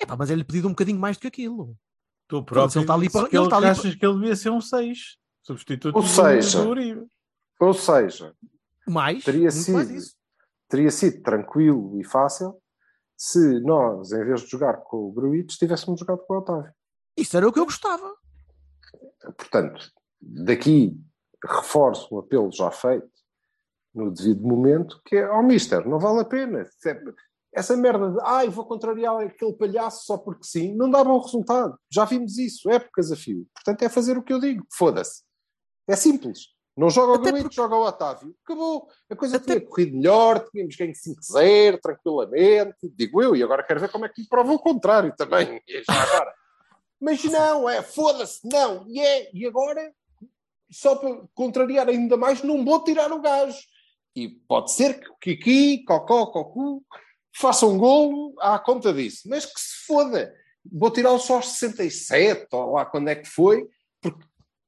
[0.00, 1.76] Epá, mas é-lhe pedido um bocadinho mais do que aquilo.
[2.28, 2.78] Tu próprio.
[2.78, 5.16] ele está ali para- que ele está ali achas que ele devia ser um 6.
[5.42, 7.06] Substituto Ou seja, do Uribe.
[7.60, 8.34] Ou seja,
[8.88, 10.14] Mais, teria mais sido, isso.
[10.68, 12.56] teria sido tranquilo e fácil
[13.16, 16.72] se nós, em vez de jogar com o Gruitch, tivéssemos jogado com o Otávio.
[17.16, 18.14] Isso era o que eu gostava.
[19.36, 20.96] Portanto, daqui
[21.44, 23.08] reforço o apelo já feito
[23.94, 26.66] no devido momento, que é ao Mister, não vale a pena.
[27.54, 31.76] Essa merda de ai, vou contrariar aquele palhaço só porque sim, não dá bom resultado.
[31.90, 33.46] Já vimos isso, épocas a fio.
[33.54, 34.66] Portanto, é fazer o que eu digo.
[34.72, 35.22] Foda-se.
[35.86, 36.48] É simples.
[36.74, 38.34] Não joga o porque- joga o Otávio.
[38.42, 38.88] Acabou.
[39.10, 43.80] A coisa Até- tinha corrido melhor, tínhamos ganho 5-0, tranquilamente, digo eu, e agora quero
[43.80, 45.60] ver como é que me prova o contrário também.
[46.98, 48.86] Mas não, é foda-se, não.
[48.88, 49.92] E é, e agora,
[50.70, 53.58] só para contrariar ainda mais, não vou tirar o gajo.
[54.14, 56.84] E pode ser que o Kiki, Cocó, Cocu,
[57.34, 59.22] faça um golo à conta disso.
[59.26, 60.34] Mas que se foda.
[60.70, 63.66] Vou tirá-lo só aos 67, ou lá quando é que foi,
[64.00, 64.24] porque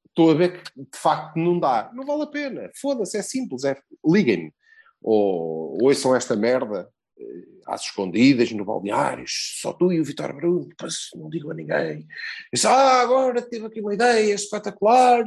[0.09, 1.89] estou a ver que de facto não dá.
[1.93, 2.69] Não vale a pena.
[2.81, 3.63] Foda-se, é simples.
[3.63, 4.53] É, Liguem-me.
[5.01, 7.23] Ou ouçam esta merda eh,
[7.67, 10.67] às escondidas, no balneário, só tu e o Vitor Bruno,
[11.15, 12.07] não digo a ninguém.
[12.51, 15.23] Diz, ah, agora tive aqui uma ideia espetacular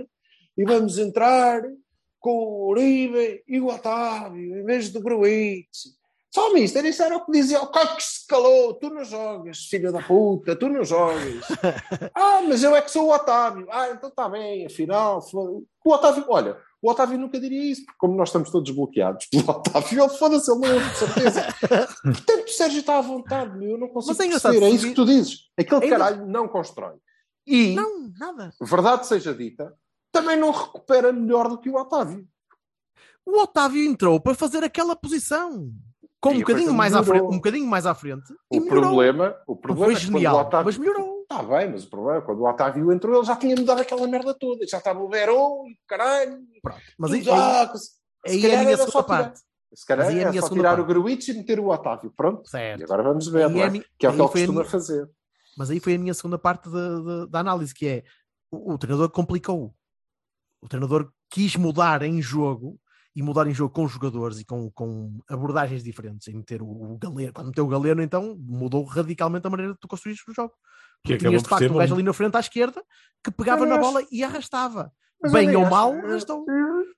[0.56, 1.62] e vamos entrar
[2.20, 5.96] com o Uribe e o Otávio, em vez do Gruitch.
[6.34, 9.90] Só, mister, isso era o que dizia, o que se calou, tu não jogas, filho
[9.90, 11.42] da puta, tu não jogas.
[12.14, 13.66] ah, mas eu é que sou o Otávio.
[13.70, 15.20] Ah, então está bem, afinal.
[15.32, 19.48] O Otávio, olha, o Otávio nunca diria isso, porque como nós estamos todos bloqueados pelo
[19.50, 21.46] Otávio, ele foda-se, ele não ouve, de certeza.
[22.02, 24.94] Portanto, o Sérgio está à vontade, eu não consigo Mas é perceber, é isso que
[24.94, 25.38] tu dizes.
[25.58, 26.96] Aquele Ainda- caralho não constrói.
[27.46, 28.52] E, Não, nada.
[28.60, 29.74] verdade seja dita,
[30.20, 32.26] também não recupera melhor do que o Otávio.
[33.24, 35.70] O Otávio entrou para fazer aquela posição.
[36.20, 38.34] Com um bocadinho, mais à frente, um bocadinho mais à frente.
[38.50, 40.66] O problema, o problema foi é genial, o Otávio...
[40.66, 41.18] mas melhorou.
[41.22, 43.80] Está bem, mas o problema é que quando o Otávio entrou, ele já tinha mudado
[43.82, 44.66] aquela merda toda.
[44.66, 46.38] Já estava o Verón e o caralho.
[46.62, 46.80] Pronto.
[46.98, 49.40] Mas aí, já, aí, se aí é a minha segunda tirar- parte.
[49.74, 50.80] Se calhar Mas aí é é só tirar parte.
[50.80, 52.10] o Gruitch e meter o Otávio.
[52.16, 52.48] Pronto.
[52.48, 52.80] Certo.
[52.80, 53.70] E agora vamos ver, é é?
[53.70, 55.08] mi- Que é o que ele foi costuma minha- fazer.
[55.56, 58.04] Mas aí foi a minha segunda parte da, da- da análise, que é
[58.50, 59.74] o, o treinador complicou.
[60.60, 62.78] O treinador quis mudar em jogo
[63.14, 66.28] e mudar em jogo com jogadores e com, com abordagens diferentes.
[66.28, 69.78] Em meter o, o Galeno, quando meteu o Galeno, então mudou radicalmente a maneira de
[69.78, 70.52] tu construís o jogo.
[71.04, 72.82] Que tinhas de facto um gajo ali na frente à esquerda
[73.22, 74.92] que pegava na acho- bola e arrastava.
[75.20, 76.44] Mas Bem ou nem mal, acho- arrastou.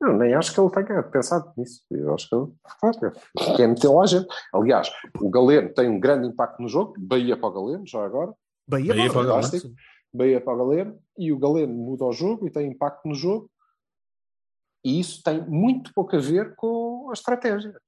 [0.02, 1.82] Eu nem acho que ele tenha pensado nisso.
[1.90, 4.26] Eu acho que ele quer meter lá a gente.
[4.54, 6.94] Aliás, o Galeno tem um grande impacto no jogo.
[6.98, 8.32] Bahia para o Galeno, já agora.
[8.68, 9.74] Bahia, Bahia para o Galeno.
[10.12, 10.98] Bahia para o Galeno.
[11.18, 13.50] E o Galeno muda o jogo e tem impacto no jogo.
[14.84, 17.70] E isso tem muito pouco a ver com a estratégia.
[17.72, 17.80] Não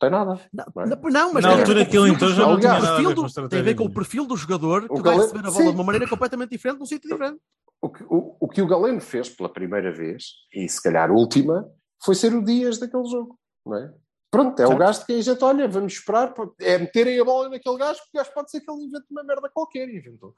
[0.00, 0.40] tem nada.
[0.52, 1.10] Não, Não é?
[1.10, 2.96] não, mas Na altura que ele o entrou já não tinha O nada a
[3.42, 3.94] ver Tem a ver com o nenhuma.
[3.94, 5.68] perfil do jogador O que vai receber a bola sim.
[5.70, 7.40] de uma maneira completamente diferente, num sítio diferente.
[7.80, 11.66] O que o, o que o Galeno fez pela primeira vez, e se calhar última,
[12.04, 13.38] foi ser o Dias daquele jogo.
[13.64, 13.94] Não é?
[14.30, 14.78] Pronto, é o Certo.
[14.80, 18.18] gajo de quem a gente olha, vamos esperar, é meterem a bola naquele gajo, porque
[18.18, 19.88] o gajo pode ser que ele invente uma merda qualquer.
[19.88, 20.34] E inventou.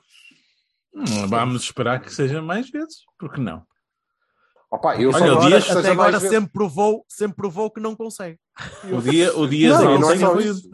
[0.95, 3.63] Hum, Vamos esperar que seja mais vezes, porque não?
[4.71, 7.71] Opa, eu Olha, só o agora Dias- Até agora mais vezes- sempre provou, sempre provou
[7.71, 8.39] que não consegue.
[8.93, 10.71] O dia, o Dias Não, e não é ontem foi isso.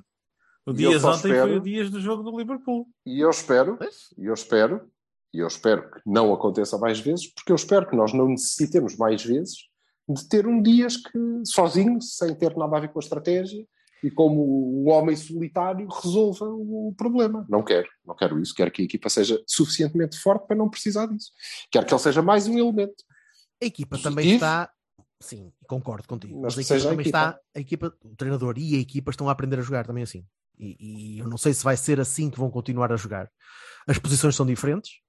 [0.66, 2.86] o, o Dias ontem espero- foi o Dias do jogo do Liverpool.
[3.06, 3.78] E eu espero,
[4.18, 4.90] e eu espero,
[5.32, 8.96] e eu espero que não aconteça mais vezes, porque eu espero que nós não necessitemos
[8.96, 9.68] mais vezes
[10.08, 13.64] de ter um Dias que sozinho, sem ter nada a ver com a estratégia,
[14.04, 17.46] e como o homem solitário resolva o problema.
[17.48, 18.54] Não quero, não quero isso.
[18.54, 21.30] Quero que a equipa seja suficientemente forte para não precisar disso.
[21.70, 23.02] Quero que ele seja mais um elemento.
[23.62, 24.10] A equipa Positivo.
[24.14, 24.70] também está.
[25.20, 26.38] Sim, concordo contigo.
[26.42, 27.18] Mas Mas, a equipa seja a também equipa.
[27.18, 27.40] está.
[27.54, 30.26] A equipa, o treinador e a equipa estão a aprender a jogar também assim.
[30.58, 30.76] E,
[31.16, 33.30] e eu não sei se vai ser assim que vão continuar a jogar.
[33.86, 35.00] As posições são diferentes.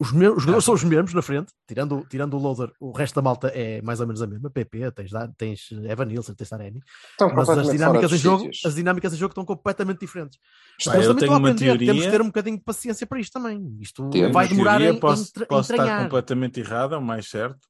[0.00, 3.14] Os, me- os jogadores são os mesmos na frente, tirando, tirando o loader, o resto
[3.14, 4.50] da malta é mais ou menos a mesma.
[4.50, 6.50] PP, tens, tens Evan Nilsson, tens.
[6.50, 8.64] Estão Mas as dinâmicas, dos jogo, sítios.
[8.66, 10.38] as dinâmicas em jogo estão completamente diferentes.
[10.84, 11.58] Mas eu também tenho uma aprender.
[11.78, 13.76] Temos teoria- de ter um bocadinho de paciência para isto também.
[13.80, 14.32] Isto Temos.
[14.32, 17.60] vai demorar teoria, em, posso, em, posso estar completamente errado, é o mais certo.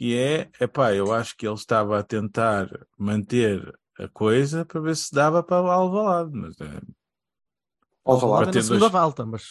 [0.00, 4.96] E é, epá, eu acho que ele estava a tentar manter a coisa para ver
[4.96, 6.32] se dava para o Alvalade.
[6.34, 6.80] Mas, é,
[8.04, 9.42] Alvalade Para é ter na segunda dois- volta, mas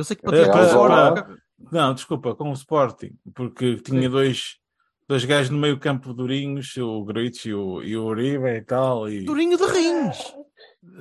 [0.00, 1.38] eu sei que para É, fora.
[1.70, 4.56] não, desculpa, com o Sporting, porque tinha dois,
[5.08, 9.08] dois gajos no meio campo durinhos, o Gruitch e o, e o Uribe e tal.
[9.08, 9.24] E...
[9.24, 10.34] Durinho de rins.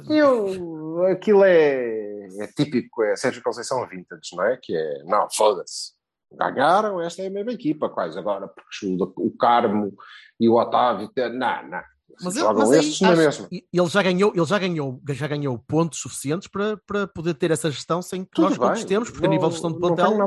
[0.09, 4.57] Eu, aquilo é, é típico, é Sérgio Conceição Vintage, não é?
[4.61, 5.93] Que é, não, foda-se.
[6.31, 9.93] Ganharam, esta é a mesma equipa, quase agora, porque o, o Carmo
[10.39, 11.81] e o Otávio, não, não.
[12.21, 15.27] Mas, ele, Jogam mas aí, estes acho- e- ele já ganhou, ele já ganhou, já
[15.27, 19.25] ganhou pontos suficientes para, para poder ter essa gestão sem que Tudo nós contestemos, porque
[19.25, 20.17] a Não- nível de gestão de plantel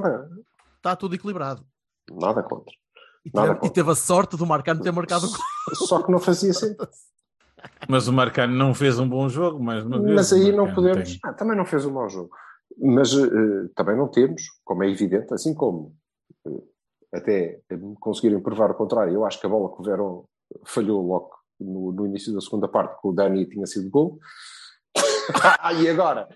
[0.76, 1.64] está tudo equilibrado.
[2.10, 2.72] nada contra.
[3.24, 3.74] E Nada teve, e contra.
[3.74, 5.38] teve a sorte do Marcano ter marcado o gol.
[5.86, 6.88] Só que não fazia sentido.
[7.88, 10.14] Mas o Marcano não fez um bom jogo, mais uma vez.
[10.16, 11.18] Mas o aí não podemos.
[11.24, 12.30] Ah, também não fez um mau jogo.
[12.76, 15.94] Mas eh, também não temos, como é evidente, assim como
[16.46, 16.50] eh,
[17.14, 17.60] até
[18.00, 19.12] conseguirem provar o contrário.
[19.14, 20.24] Eu acho que a bola que o Verón
[20.64, 21.30] falhou logo
[21.60, 24.18] no, no início da segunda parte, que o Dani tinha sido gol.
[25.60, 26.28] Ah, e agora?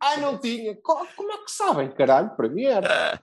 [0.00, 0.76] Ah, não tinha.
[0.76, 1.90] Co- Como é que sabem?
[1.90, 3.20] Caralho, para mim era.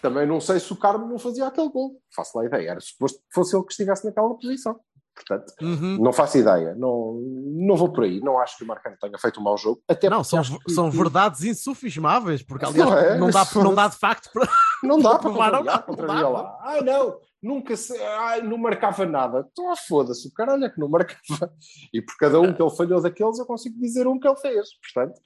[0.00, 2.00] Também não sei se o Carmo não fazia aquele gol.
[2.14, 2.70] Faço lá ideia.
[2.70, 4.78] Era suposto que fosse ele que estivesse naquela posição.
[5.14, 5.98] Portanto, Uhum.
[6.02, 6.74] não faço ideia.
[6.74, 7.20] Não,
[7.56, 8.20] não vou por aí.
[8.20, 9.80] Não acho que o Marcano tenha feito um mau jogo.
[9.86, 13.18] Até Não, são, que- são verdades insufismáveis, porque aliás Não é?
[13.18, 14.48] não, dá, não dá de facto para.
[14.82, 16.58] Não dá para provar, não dá, lá.
[16.62, 19.46] Ai, não, nunca se, ai, não marcava nada.
[19.52, 21.52] Então, ah, foda-se, o caralho é que não marcava.
[21.92, 24.68] E por cada um que ele falhou daqueles, eu consigo dizer um que ele fez.
[24.80, 25.20] Portanto,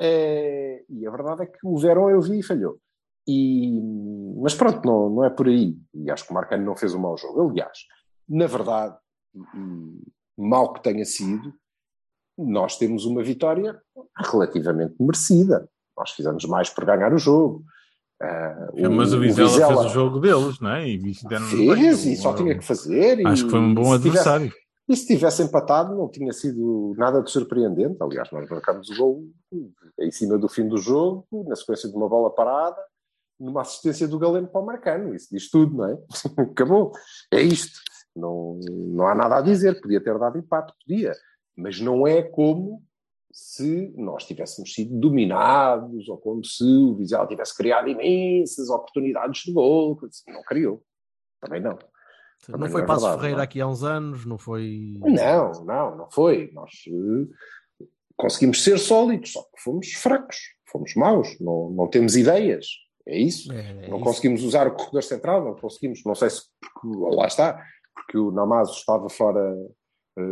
[0.00, 2.78] é, e a verdade é que o Verón eu vi e falhou.
[3.26, 3.78] E,
[4.40, 5.76] mas pronto, não, não é por aí.
[5.94, 7.50] E acho que o Marcano não fez um mau jogo.
[7.50, 7.78] Aliás,
[8.26, 8.96] na verdade,
[10.36, 11.52] mal que tenha sido,
[12.38, 13.78] nós temos uma vitória
[14.16, 15.68] relativamente merecida.
[15.96, 17.64] Nós fizemos mais por ganhar o jogo.
[18.20, 20.88] Ah, É, mas o Vizela, fez o jogo deles, não é?
[20.88, 23.24] E Fez, e só tinha que fazer.
[23.26, 24.52] Acho e que foi um bom se tivesse- adversário.
[24.88, 27.96] e se tivesse empatado, não tinha sido nada de surpreendente.
[28.00, 29.24] Aliás, nós marcamos o gol
[30.00, 32.76] em cima do fim do jogo, na sequência de uma bola parada,
[33.38, 35.14] numa assistência do Galeno para o Marcano.
[35.14, 35.96] Isso diz tudo, não é?
[36.50, 36.90] Acabou.
[37.32, 37.78] É isto.
[38.16, 39.80] Não, não há nada a dizer.
[39.80, 41.12] Podia ter dado empate, podia.
[41.56, 42.82] Mas não é como
[43.40, 49.52] se nós tivéssemos sido dominados ou como se o Vizela tivesse criado imensas oportunidades de
[49.52, 49.96] gol.
[50.26, 50.82] Não criou.
[51.40, 51.78] Também não.
[52.48, 53.44] Não Também foi não é Passos verdade, Ferreira não é?
[53.44, 54.94] aqui há uns anos, não foi.
[54.98, 56.50] Não, não, não foi.
[56.52, 57.86] Nós eh,
[58.16, 60.36] conseguimos ser sólidos, só que fomos fracos,
[60.70, 62.66] fomos maus, não, não temos ideias.
[63.06, 63.52] É isso.
[63.52, 64.04] É, é não isso.
[64.04, 67.64] conseguimos usar o corredor central, não conseguimos, não sei se porque, lá está,
[67.94, 69.54] porque o Namazo estava fora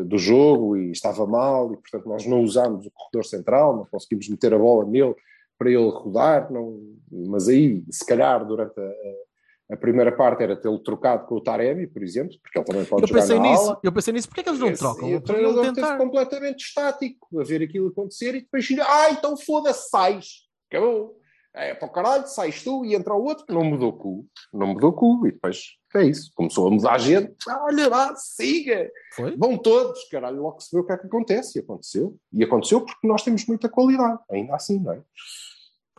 [0.04, 4.28] do jogo e estava mal, e portanto nós não usámos o corredor central, não conseguimos
[4.28, 5.14] meter a bola nele
[5.58, 6.78] para ele rodar, não,
[7.10, 11.86] mas aí, se calhar, durante a, a primeira parte era tê-lo trocado com o Taremi,
[11.86, 13.80] por exemplo, porque ele também pode Eu jogar pensei na nisso, ala.
[13.82, 15.08] eu pensei nisso, porque é que eles não Esse- trocam?
[15.08, 19.88] E o treinador esteve completamente estático a ver aquilo acontecer e depois ah, então foda-se,
[19.88, 20.26] sais.
[20.70, 21.16] Acabou.
[21.54, 23.46] É para o caralho, sais tu e entra o outro.
[23.48, 24.26] Não mudou cu.
[24.52, 25.26] Não mudou cu.
[25.26, 26.30] E depois é isso.
[26.34, 27.34] Começou a mudar a gente.
[27.48, 28.90] Olha lá, siga.
[29.14, 29.36] Foi?
[29.36, 30.42] Vão todos, caralho.
[30.42, 31.58] Logo se vê o que é que acontece.
[31.58, 32.16] E aconteceu.
[32.32, 34.18] E aconteceu porque nós temos muita qualidade.
[34.30, 35.02] Ainda assim, não é?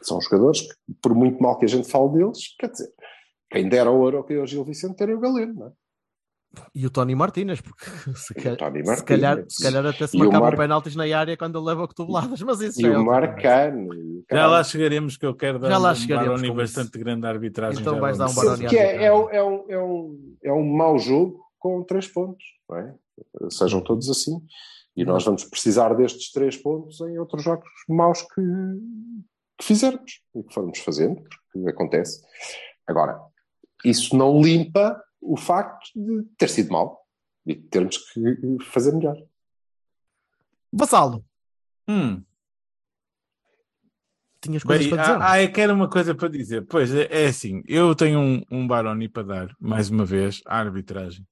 [0.02, 2.94] São jogadores que, por muito mal que a gente fale deles, quer dizer,
[3.50, 5.72] quem dera o ouro que é o Gil Vicente terem o Galeno, não é?
[6.76, 7.86] E o Tony Martínez, porque
[8.16, 9.56] se, calhar, Tony se, calhar, Martínez.
[9.56, 12.62] se calhar até se o marcavam Mar- penaltis na área quando ele leva cotoveladas, mas
[12.62, 13.06] isso E já é o.
[13.06, 13.94] Marcano.
[13.94, 16.98] e o Já lá chegaremos que eu quero dar Já lá um chegaremos Baroni bastante
[16.98, 17.82] grande à arbitragem.
[17.82, 18.34] Então vais dar um.
[18.34, 22.08] Baroni que é, é, um- é, um, é, um, é um mau jogo com três
[22.08, 22.94] pontos, não é?
[23.50, 24.40] Sejam todos assim.
[24.96, 28.42] E nós vamos precisar destes três pontos em outros jogos maus que,
[29.60, 31.22] que fizermos e que formos fazendo,
[31.54, 32.20] porque acontece.
[32.88, 33.20] Agora,
[33.86, 37.00] isso não limpa o facto de ter sido mau
[37.46, 39.16] e termos que fazer melhor.
[40.72, 41.26] Vassalo,
[41.88, 42.22] Hum.
[44.42, 45.14] tinhas coisas Bem, para dizer?
[45.22, 46.66] ah, ah, eu quero uma coisa para dizer.
[46.68, 50.60] Pois é, é assim, eu tenho um, um Baroni para dar, mais uma vez, à
[50.60, 51.26] arbitragem.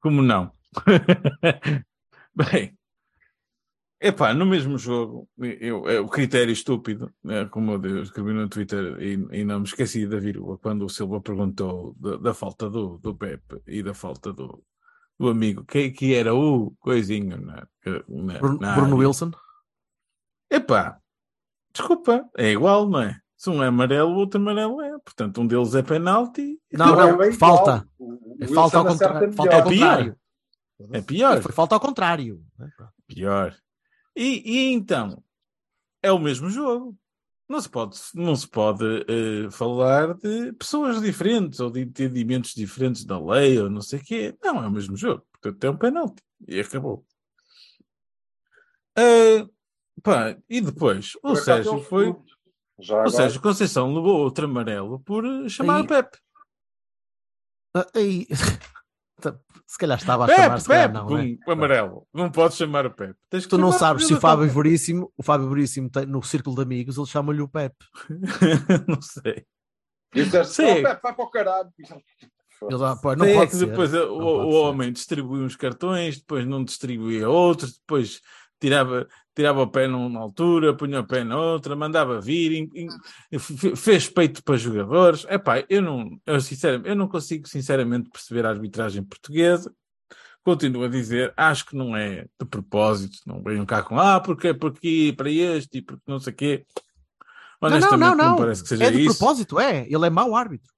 [0.00, 0.52] Como não?
[2.36, 2.75] Bem,
[4.00, 8.98] epá, no mesmo jogo, eu, é, o critério estúpido, é, como eu escrevi no Twitter
[9.00, 12.98] e, e não me esqueci da vírgula, quando o Silva perguntou da, da falta do,
[12.98, 14.62] do Pepe e da falta do,
[15.18, 17.66] do amigo, que, que era o coisinho na,
[18.08, 18.96] na, Bruno, na Bruno.
[18.96, 19.30] Wilson?
[20.50, 20.98] Epá,
[21.72, 23.20] desculpa, é igual, não é?
[23.36, 24.98] Se um é amarelo, o outro amarelo é.
[25.00, 26.58] Portanto, um deles é penalti.
[26.72, 27.86] Não, é não, bem falta.
[28.00, 28.18] igual.
[28.18, 29.32] O É falta ao contrário.
[29.34, 29.68] Falta É pior.
[29.68, 30.16] contrário.
[30.92, 31.42] É pior.
[31.42, 32.42] Foi falta ao contrário.
[32.58, 32.70] né?
[33.06, 33.54] Pior.
[34.16, 35.22] E, e então,
[36.02, 36.96] é o mesmo jogo.
[37.48, 43.04] Não se pode, não se pode eh, falar de pessoas diferentes ou de entendimentos diferentes
[43.04, 44.36] da lei ou não sei o quê.
[44.42, 45.24] Não, é o mesmo jogo.
[45.32, 46.22] Portanto, é um penalti.
[46.48, 47.06] E acabou.
[48.98, 49.46] Ah,
[50.02, 52.16] pá, e depois, o Por Sérgio ele- foi.
[52.78, 56.18] Já O agora, Sérgio Conceição levou outro amarelo por eh, chamar Aí- o Pepe.
[57.74, 58.26] Ah, aí-
[59.66, 62.06] Se calhar estava a Pepe, chamar, se calhar Pepe, não, pum, amarelo.
[62.12, 63.14] Não podes chamar o Pepe.
[63.30, 64.48] Tens que Tu não sabes se o Fábio.
[64.48, 67.84] Veríssimo, o Fábio Veríssimo tem, no círculo de amigos, ele chama-lhe o Pepe.
[68.86, 69.44] não sei.
[70.14, 70.62] E o Sim.
[70.64, 71.68] "Oh, Pepe, vai para o caralho.
[71.78, 73.66] Ele, ah, pô, não Sei é pode ser.
[73.66, 74.56] depois o, Não o pode ser.
[74.58, 78.20] homem distribuía uns cartões, depois não distribuía outros, depois
[78.60, 79.06] tirava,
[79.36, 84.08] tirava o pé numa altura, punha o pé na outra, mandava vir, em- fe- fez
[84.08, 85.26] peito para jogadores.
[85.28, 89.70] Epá, eu não, eu, sinceramente, eu não consigo sinceramente perceber a arbitragem portuguesa.
[90.42, 94.48] Continuo a dizer, acho que não é de propósito, não venham cá com ah, porque
[94.48, 96.66] é por aqui, para este e porque não sei o quê.
[97.60, 98.36] Não, Honestamente, não, não, não.
[98.36, 99.18] parece que seja é de isso.
[99.18, 99.86] propósito, é.
[99.90, 100.72] Ele é mau árbitro.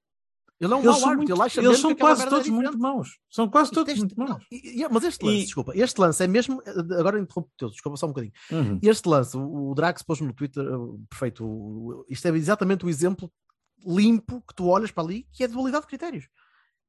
[0.60, 1.16] Ele é um Eles mau árbitro.
[1.18, 3.18] muito- ele acha eles são quase merda é todos muito maus.
[3.30, 4.44] São quase todos Este- muito maus.
[4.50, 6.60] e- e- mas este lance, E- desculpa, este lance é mesmo.
[6.98, 8.32] Agora interrompo-te, desculpa só um bocadinho.
[8.50, 8.78] Uhum.
[8.82, 11.44] Este lance, o, o Drax pôs no Twitter, uh, perfeito.
[11.46, 13.30] o- isto é exatamente o exemplo
[13.86, 16.28] limpo que tu olhas para ali, que é dualidade de critérios.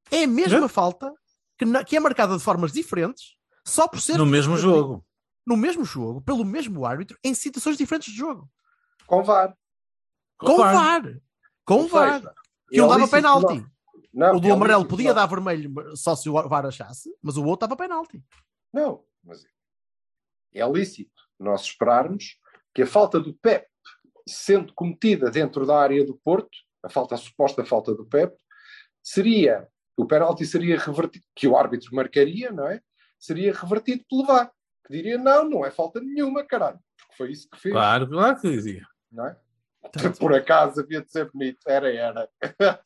[0.09, 1.13] É a mesma falta
[1.55, 5.05] que, na- que é marcada de formas diferentes, só por ser No mesmo jogo.
[5.45, 8.49] no mesmo jogo, pelo mesmo árbitro, em situações diferentes de jogo.
[9.05, 9.55] Com VAR.
[10.39, 10.73] Com VAR.
[10.73, 11.21] VAR.
[11.65, 12.33] Com VAR.
[12.69, 13.55] Que ele é dava penalti.
[13.61, 13.69] não-
[14.13, 17.37] Não, o do amarelo lícito podia não- dar vermelho só se o VAR achasse, mas
[17.37, 18.23] o outro dava penalti.
[18.73, 19.43] Não, mas
[20.53, 22.37] é lícito nós esperarmos
[22.73, 23.67] que a falta do PEP,
[24.27, 26.49] sendo cometida dentro da área do Porto,
[26.83, 28.35] a falta a suposta falta do PEP,
[29.03, 29.67] seria,
[29.97, 32.81] o penalti seria revertido, que o árbitro marcaria, não é?
[33.19, 34.51] Seria revertido pelo VAR,
[34.85, 38.39] que diria, não, não é falta nenhuma, caralho, porque foi isso que fez, Claro, claro
[38.39, 38.85] que dizia.
[39.11, 39.37] não é?
[40.19, 42.29] Por acaso havia de ser bonito, era, era.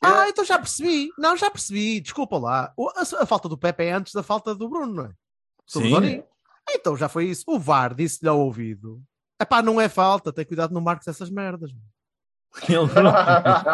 [0.02, 1.10] Ah, então já percebi.
[1.18, 2.00] Não, já percebi.
[2.00, 2.72] Desculpa lá.
[2.78, 5.12] O- A, a falta do Pepe é antes da falta do Bruno, não é?
[5.66, 6.24] Sobre Sim.
[6.70, 7.44] Então já foi isso.
[7.48, 9.02] O VAR disse-lhe ao ouvido:
[9.42, 11.72] Epá, não é falta, tem cuidado, não marques essas merdas.
[12.70, 12.78] Ele,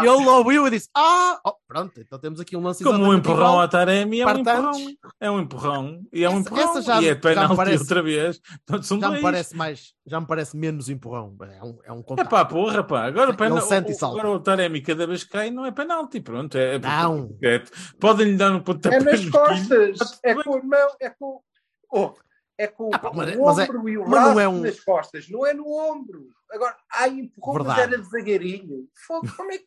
[0.03, 3.13] E ele ouviu e disse: Ah, oh, pronto, então temos aqui um lance como um
[3.13, 4.71] empurrão a Taremi é um empurrão.
[5.19, 6.01] É um empurrão.
[6.13, 6.69] E é um Essa- empurrão.
[6.69, 8.39] essa já- e é penalti parece- outra vez.
[8.65, 9.21] Portanto, são Já me dois.
[9.23, 11.35] parece mais, já me parece menos empurrão.
[11.41, 12.29] É um, é um É contato.
[12.29, 13.05] pá, porra, pá.
[13.05, 16.21] Agora, penal- e o- agora o Taremi cada vez que cai não é penalti.
[16.21, 17.37] Pronto, é, é Não.
[17.43, 17.63] é-
[17.99, 21.41] Podem-lhe dar um pontapé É nas costas, é com a mão, é com.
[21.91, 22.13] Oh,
[22.59, 24.79] é com Ah, pá, mas- o é- ombro e o braço não é um- nas
[24.81, 26.27] costas, não é no ombro.
[26.51, 28.87] Agora, ai, empurrou, mas era devagarinho.
[29.07, 29.65] Fogo, Como é que.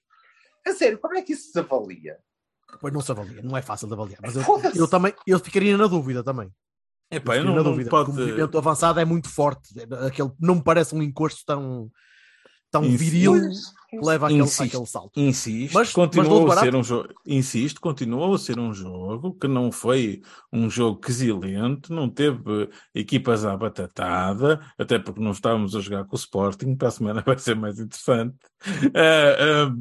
[0.67, 2.19] A sério, como é que isso se avalia?
[2.81, 4.21] Pois não se avalia, não é fácil de avaliar.
[4.23, 4.43] Mas eu,
[4.77, 6.51] eu também eu ficaria na dúvida também.
[7.11, 7.91] É pá, eu não, na não dúvida.
[7.91, 8.07] pode...
[8.07, 9.69] porque O movimento avançado é muito forte.
[10.07, 11.91] Aquele, não me parece um encosto tão,
[12.71, 12.97] tão Isso.
[12.99, 13.35] viril
[14.01, 14.63] leva àquele, Insisto.
[14.63, 15.21] àquele salto.
[15.21, 17.09] Insisto, Mas- mas continua dou-te a ser um jogo.
[17.27, 20.23] Insisto, continuou a ser um jogo que não foi
[20.53, 26.17] um jogo quesilento, não teve equipas à batatada, até porque não estávamos a jogar com
[26.17, 28.37] o Sporting, para a semana vai ser mais interessante.
[28.95, 29.75] Ah, ah,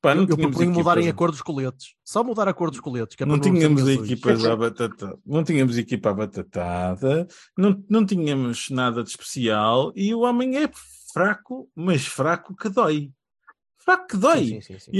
[0.00, 1.94] pá, não eu tínhamos proponho mudarem a equipas- cor dos coletes.
[2.04, 3.16] Só mudar a cor dos coletes.
[3.16, 7.26] Que é não tínhamos equipas à batata, não tínhamos equipa à batatada,
[7.56, 10.70] não, não tínhamos nada de especial e o homem é
[11.12, 13.10] fraco, mas fraco que dói.
[13.84, 14.46] Fraco que dói.
[14.46, 14.90] Sim, sim, sim, sim.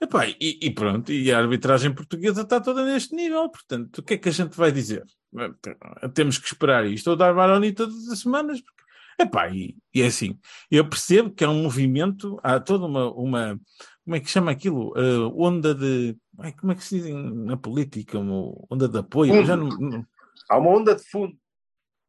[0.00, 4.02] E, epá, e, e pronto, e a arbitragem portuguesa está toda neste nível, portanto, o
[4.02, 5.04] que é que a gente vai dizer?
[6.14, 8.82] Temos que esperar isto ou dar Baroni todas as semanas, porque,
[9.18, 10.38] epá, e, e é assim,
[10.70, 13.60] eu percebo que há um movimento, há toda uma, uma
[14.04, 14.92] como é que chama aquilo?
[14.98, 18.18] Uh, onda de, ai, como é que se diz na política?
[18.18, 19.32] Uma onda de apoio?
[19.56, 20.06] Não- não-
[20.48, 21.36] Há uma onda de fundo.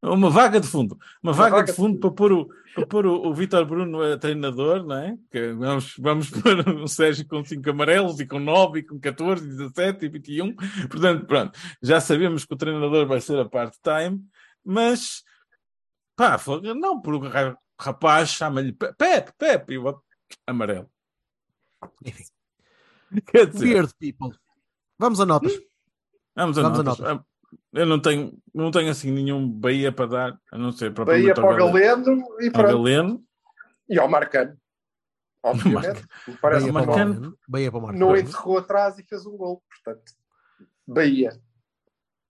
[0.03, 1.99] Uma vaga de fundo, uma, vaga, vaga de de fundo fundo.
[2.01, 5.17] para pôr o, para pôr o, o Vítor Bruno a treinador, não é?
[5.31, 9.45] Que vamos, vamos pôr o Sérgio com 5 amarelos e com 9 e com 14
[9.45, 10.55] e 17 e 21.
[10.89, 14.21] Portanto, pronto, já sabemos que o treinador vai ser a part-time,
[14.63, 15.23] mas
[16.15, 16.37] pá,
[16.75, 20.03] não, por um ra- rapaz chama-lhe Pe- Pepe, Pepe, e o outro,
[20.45, 20.89] amarelo.
[22.05, 22.23] Enfim.
[23.27, 24.37] Quer dizer, Weird people.
[24.97, 25.53] Vamos a notas.
[26.35, 27.25] vamos a Vamos a notas.
[27.73, 31.35] Eu não tenho, não tenho assim nenhum Bahia para dar, a não ser Bahia propriamente
[31.35, 32.25] para o Galeno.
[32.39, 32.67] E Ao pronto.
[32.67, 33.23] Galeno.
[33.89, 34.57] E ao Marcano.
[35.43, 36.05] Obviamente.
[36.27, 37.13] Me parece Bahia para o Marcano.
[37.13, 37.37] Marcano.
[37.47, 38.29] Bahia para o não Marcano.
[38.29, 39.61] encerrou atrás e fez um gol.
[39.83, 40.11] Portanto,
[40.87, 41.31] Bahia.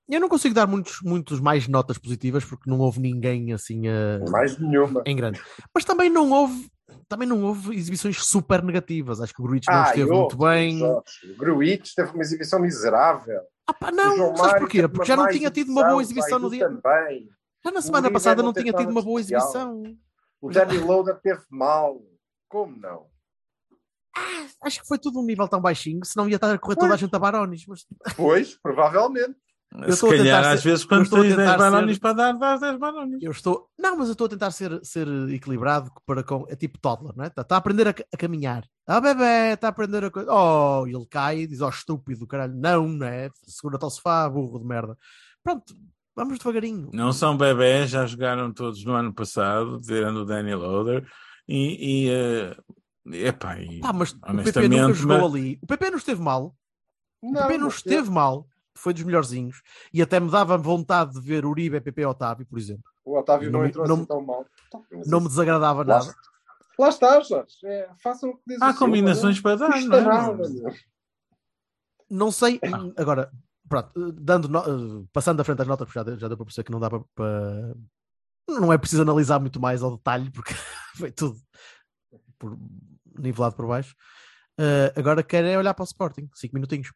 [0.10, 4.20] Eu não consigo dar muitos, muitos mais notas positivas porque não houve ninguém assim a-
[4.30, 5.02] Mais nenhuma.
[5.06, 5.42] em grande.
[5.74, 6.70] Mas também não houve,
[7.08, 9.22] também não houve exibições super negativas.
[9.22, 10.78] Acho que o Gruitch não Ah, esteve e muito bem.
[10.80, 11.32] Jorge.
[11.32, 13.42] O Gruitch teve uma exibição miserável.
[13.66, 14.88] Ah, pá, não, sabes porquê?
[14.88, 16.68] Porque já não tinha tido uma boa exibição no dia.
[16.70, 17.30] Também.
[17.64, 19.82] Já na semana passada não não tinha tido uma boa exibição.
[20.42, 22.02] O Danny Loader teve mal.
[22.50, 23.08] Como não?
[24.62, 26.90] Acho que foi tudo um nível tão baixinho, senão ia estar a correr toda a
[26.90, 27.00] Pois.
[27.00, 27.66] gente a Barones.
[27.66, 27.86] Mas
[28.16, 29.36] Pois, provavelmente.
[29.88, 32.14] Eu Se calhar, tentar às ser- vezes, eu quando tens 10 tentar bananas ser- para
[32.14, 33.20] dar, dás 10 bananas.
[33.24, 33.70] eu estou.
[33.80, 36.46] Não, mas eu estou a tentar ser, ser equilibrado para com.
[36.48, 37.28] É tipo toddler, não é?
[37.28, 38.64] Está a aprender a, a caminhar.
[38.86, 40.32] Ah, bebê, está a aprender a coisa.
[40.32, 42.54] Oh, ele cai e diz: Oh, estúpido, caralho.
[42.56, 43.30] Não, não é?
[43.48, 44.96] Segura-te ao sofá, burro de merda.
[45.44, 45.74] Pronto,
[46.16, 46.90] vamos devagarinho.
[46.94, 51.04] Não são bebés, já jogaram todos no ano passado, tirando o Danny Loader.
[51.48, 55.60] E, e, eh, epá, e Pá, mas o PP nunca jogou mas- ali.
[55.62, 56.56] O PP não esteve mal.
[57.22, 58.48] O Não, PP não esteve mal.
[58.84, 59.62] Foi dos melhorzinhos.
[59.94, 62.84] E até me dava vontade de ver Uribe, PP Otávio, por exemplo.
[63.06, 64.46] O Otávio não, Não entrou não- assim tão mal.
[64.68, 66.14] Então, mas Não me desagradava Lá, nada.
[66.78, 67.56] lá está, Jorge.
[67.66, 70.04] É, façam o que diz o há combinações para não dar, não é?
[70.04, 70.50] nada.
[70.50, 70.74] meu.
[72.10, 72.60] Não sei.
[72.64, 73.02] Ah.
[73.02, 73.32] Agora,
[73.70, 76.46] pronto, dando no- eh, passando à frente às notas, porque já deu, já deu para
[76.46, 77.74] perceber que não dá para, para-
[78.50, 80.54] Não é preciso analisar muito mais ao detalhe, porque
[80.98, 81.38] foi tudo
[82.38, 82.58] por-
[83.18, 83.96] nivelado por baixo.
[84.60, 86.92] Eh, agora quero é olhar para o Sporting, 5 minutinhos.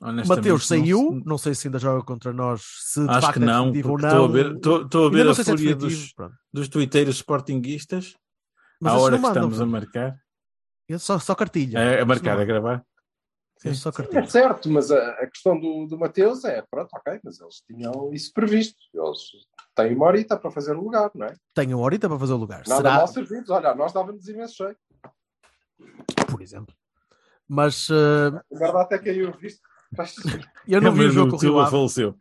[0.00, 1.22] Mateus não saiu, sei.
[1.26, 3.92] não sei se ainda joga contra nós, se de Acho facto que não, é definitivo
[3.92, 4.08] ou não.
[4.08, 6.34] estou a ver, estou, estou a ver não a é fúria definitivo, dos, pronto.
[6.52, 8.14] dos tuiteiros sportinguistas
[8.80, 10.16] Mas à hora não que mandam, estamos a marcar.
[10.88, 11.78] É só, só cartilha.
[11.78, 12.84] É, a marcar, não a gravar.
[13.62, 13.74] É Sim.
[13.74, 17.56] só É certo, mas a, a questão do, do Mateus é, pronto, ok, mas eles
[17.66, 18.80] tinham isso previsto.
[18.94, 19.20] Eles
[19.74, 21.34] têm uma horita para fazer o lugar, não é?
[21.54, 22.62] Tenho uma horita para fazer o lugar.
[22.66, 23.50] Nada Será, mal servidos.
[23.50, 24.80] Olha, nós dávamos imenso jeito.
[26.26, 26.74] por exemplo.
[27.46, 29.60] Mas eh, A verdade até caiu, viste?
[30.66, 31.70] Eu não vi o jogo com o Rio Ave.
[31.70, 32.16] faleceu.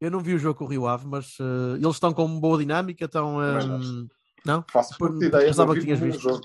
[0.00, 2.58] Eu não vi o jogo com o Rio Ave, mas eh, eles estão com boa
[2.58, 3.42] dinâmica, estão.
[3.42, 4.06] eh, Mas nós-
[4.44, 4.64] não?
[4.70, 5.46] Faço Por- ideia.
[5.46, 6.20] pensava que tinhas visto.
[6.20, 6.42] jogo.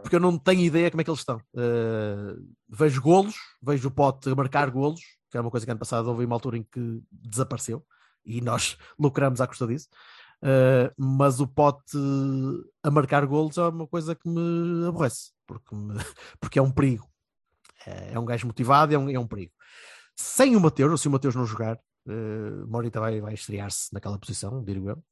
[0.00, 1.38] Porque eu não tenho ideia como é que eles estão.
[1.54, 2.34] Eh,
[2.68, 5.00] vejo golos, vejo o Pote a marcar golos,
[5.30, 7.84] que era uma coisa que ano passado houve uma altura em que desapareceu
[8.24, 9.88] e nós lucramos à custa disso.
[10.42, 11.98] Eh, mas o Pote
[12.82, 15.92] a marcar golos é uma coisa que me aborrece, porque, me-
[16.40, 17.06] porque é um perigo.
[17.86, 19.52] É, é um gajo motivado, é um, é um perigo.
[20.16, 21.78] Sem o Mateus, ou se o Mateus não jogar,
[22.08, 25.04] eh, Morita vai, vai estrear-se naquela posição, digo eu.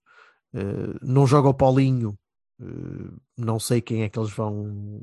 [0.54, 2.18] Eh, não joga o Paulinho,
[2.60, 5.00] eh, não sei quem é que eles vão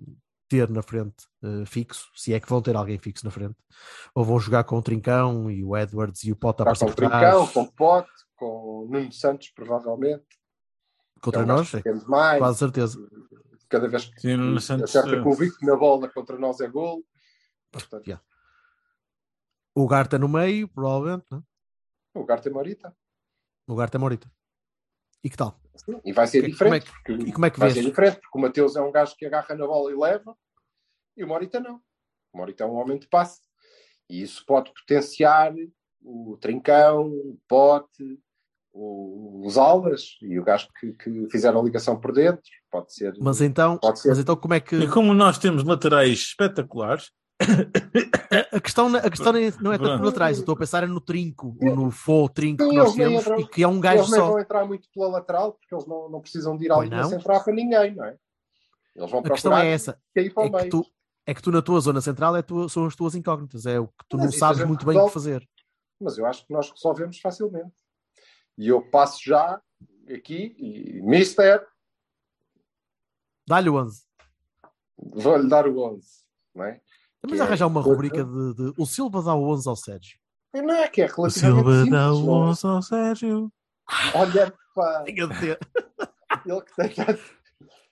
[0.50, 3.56] ter na frente eh, fixo, se é que vão ter alguém fixo na frente,
[4.14, 6.92] ou vão jogar com o Trincão e o Edwards e o Pote a aparecer com
[6.92, 10.26] o Trincão, com o Pote, com o Nuno Santos, provavelmente.
[11.22, 12.40] contra É nós, é mais.
[12.40, 12.98] quase certeza.
[13.70, 17.06] Cada vez que Sim, Nuno Santos, acerta eh, convicto na bola contra nós é gol.
[17.72, 18.24] Portanto, Yeah.
[19.74, 21.42] O Garta no meio, provavelmente, né?
[22.14, 22.96] O Garta é Morita.
[23.68, 24.30] o Garta é Morita.
[25.24, 25.58] E que tal?
[26.04, 26.86] E vai ser Que- diferente.
[26.92, 27.82] como porque, e como é que vai vês?
[27.84, 30.36] ser diferente, porque o Mateus é um gajo que agarra na bola e leva,
[31.16, 31.82] e o Morita não.
[32.34, 33.40] O Morita é um homem de passe.
[34.10, 35.54] E isso pode potenciar
[36.02, 38.20] o Trincão, o Pote,
[38.74, 42.42] o- os Alas e o gajo que, que fizeram a ligação por dentro.
[42.70, 43.14] Pode ser.
[43.22, 44.10] Mas então, Pode ser.
[44.10, 47.12] mas então como é que E como nós temos laterais espetaculares,
[48.56, 51.02] a questão, a questão não é tanto por atrás, eu estou a pensar é no
[51.02, 53.80] trinco, ou no fo trinco Sim, que nós eles temos entram- e que é um
[53.80, 54.28] gajo eles só.
[54.28, 57.10] vão entrar muito pela lateral, porque eles não, não precisam de ir linha não.
[57.10, 58.18] central para ninguém, não é?
[58.96, 60.86] Eles vão A questão é essa, é que, tu,
[61.26, 63.88] é que tu na tua zona central é tu- são as tuas incógnitas, é o
[63.88, 65.14] que tu Mas não sabes muito bem o que resolve.
[65.14, 65.50] fazer.
[66.00, 67.76] mas eu acho que nós resolvemos facilmente.
[68.58, 69.62] E eu passo já
[70.14, 71.66] aqui, e Mister,
[73.48, 74.04] Dá-lhe o 11.
[74.98, 76.08] vou-lhe dar o 11,
[76.54, 76.82] não é?
[77.24, 80.18] Vamos é- arranjar uma rubrica de, de- O Silva dá o 11 ao Sérgio.
[80.54, 81.92] Não é que é o relativamente Silva simples.
[81.92, 82.50] dá o não é?
[82.50, 83.54] 11 ao Sérgio.
[84.16, 85.60] Olha para Tinha de ter.
[86.46, 87.22] ele que tem tanto,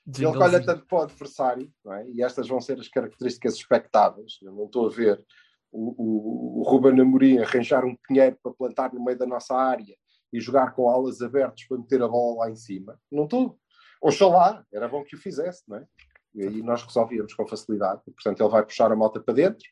[0.08, 2.10] ele que olha tanto para o adversário, não é?
[2.10, 4.38] e estas vão ser as características expectáveis.
[4.42, 5.24] Eu não estou a ver
[5.72, 9.96] o, o, o Ruben Amorim arranjar um pinheiro para plantar no meio da nossa área
[10.34, 13.00] e jogar com alas abertas para meter a bola lá em cima.
[13.12, 13.58] Não estou.
[14.02, 15.86] Oxalá, era bom que o fizesse, não é?
[16.34, 18.02] E aí nós resolvíamos com facilidade.
[18.06, 19.68] Portanto, ele vai puxar a malta para dentro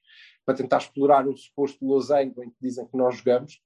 [0.45, 3.61] para tentar explorar um suposto losango em que dizem que nós jogamos.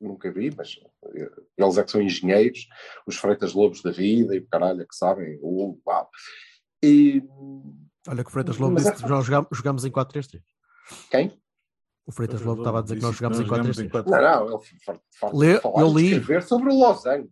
[0.00, 0.78] Nunca vi, mas
[1.56, 2.66] eles é que são engenheiros,
[3.06, 5.38] os Freitas Lobos da vida e o caralho é que sabem.
[5.42, 6.08] Uh, uau.
[6.82, 7.22] E
[8.06, 10.42] Olha que o Freitas Lobo Mas disse que nós jogamos, jogamos em 4-3-3.
[11.10, 11.40] quem?
[12.06, 14.04] O Freitas Lobo estava a dizer que nós jogamos em 4-3-3.
[14.04, 15.18] Não, não, ele farto de
[15.60, 16.06] falar eu de li.
[16.18, 17.30] escrever sobre o losango.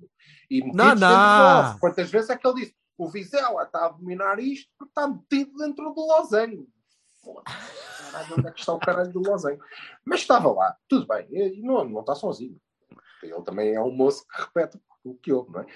[0.50, 1.78] E Não, não.
[1.78, 5.56] Quantas vezes é que ele disse o Vizela está a dominar isto porque está metido
[5.58, 6.68] dentro do losango.
[8.12, 9.62] Caralho, onde é que está o caralho do losango?
[10.04, 12.60] Mas estava lá, tudo bem, e não, não está sozinho.
[13.22, 15.66] Ele também é um moço que repete o que houve, não é?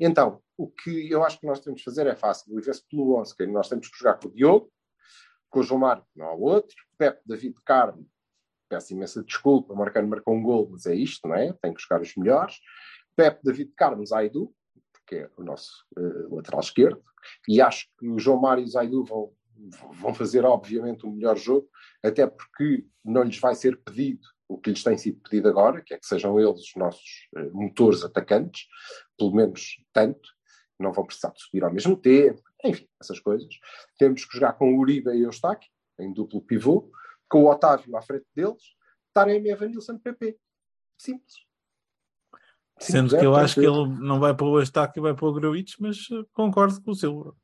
[0.00, 2.58] Então, o que eu acho que nós temos de fazer é fácil.
[2.58, 4.72] E vê-se pelo 11, que nós temos que jogar com o Diogo,
[5.50, 8.06] com o João Mário, não há outro, Pepe, David Carmo,
[8.68, 11.52] peço imensa desculpa, o Marcano marcou um gol, mas é isto, não é?
[11.52, 12.58] Tem que jogar os melhores.
[13.14, 14.52] Pepe, David Carmo, Zaidu,
[15.14, 17.02] que é o nosso eh, lateral esquerdo,
[17.48, 19.32] e acho que o João Mário e o Zaidu vão,
[20.00, 21.68] vão fazer, obviamente, o melhor jogo,
[22.02, 25.94] até porque não lhes vai ser pedido o que lhes tem sido pedido agora, que
[25.94, 28.66] é que sejam eles os nossos eh, motores atacantes,
[29.16, 30.28] pelo menos tanto,
[30.78, 33.48] não vão precisar de subir ao mesmo tempo, enfim, essas coisas.
[33.96, 36.90] Temos que jogar com o Uribe e o Eustáquio, em duplo pivô,
[37.28, 38.62] com o Otávio à frente deles,
[39.12, 40.36] Taremi, Evanilson, PP.
[40.98, 41.53] Simples.
[42.78, 45.32] Sendo que eu acho que ele não vai para o Estaque e vai para o
[45.32, 47.34] Gruitch, mas eh, concordo com o Silva.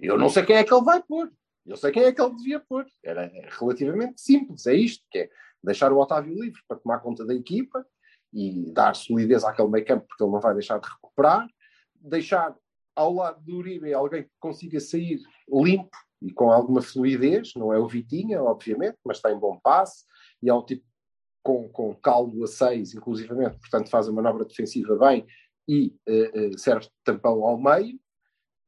[0.00, 1.30] Eu não sei quem é que ele vai pôr.
[1.66, 2.86] Eu sei quem é que ele devia pôr.
[3.04, 4.66] Era relativamente simples.
[4.66, 5.30] É isto, que é
[5.62, 7.84] deixar o Otávio livre para tomar conta da equipa
[8.32, 11.46] e dar solidez àquele meio campo, porque ele não vai deixar de recuperar.
[11.94, 12.56] Deixar
[12.96, 17.52] ao lado do Uribe alguém que consiga sair limpo e com alguma fluidez.
[17.54, 20.04] Não é o Vitinha, obviamente, mas tem bom passe
[20.42, 20.84] e é um tipo
[21.42, 25.26] com, com caldo a seis, inclusivamente, portanto faz a manobra defensiva bem
[25.68, 27.98] e eh, serve de tampão ao meio.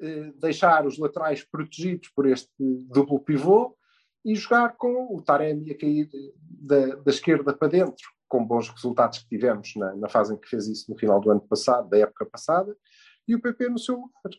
[0.01, 3.77] Eh, deixar os laterais protegidos por este duplo pivô
[4.25, 6.11] e jogar com o Taremi a cair
[6.41, 10.49] da, da esquerda para dentro, com bons resultados que tivemos na, na fase em que
[10.49, 12.77] fez isso no final do ano passado, da época passada,
[13.29, 14.33] e o PP no seu lugar.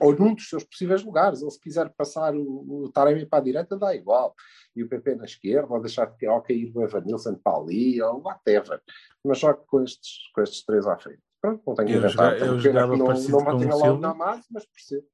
[0.00, 1.42] Ou num dos seus possíveis lugares.
[1.42, 4.34] Ou se quiser passar o, o Taremi para a direita, dá igual.
[4.74, 8.22] E o PP na esquerda, ou deixar de ou cair o Evanilson para ali, ou
[8.22, 8.80] whatever.
[9.24, 11.20] Mas só com estes, com estes três à frente.
[11.40, 12.12] Pronto, não tenho que Eu inventar.
[12.12, 13.98] joga- eu Tenho pena jogava que não, parecido não com o Silva.
[14.00, 15.06] Namaz, mas percebo.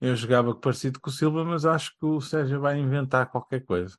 [0.00, 3.96] Eu jogava parecido com o Silva, mas acho que o Sérgio vai inventar qualquer coisa.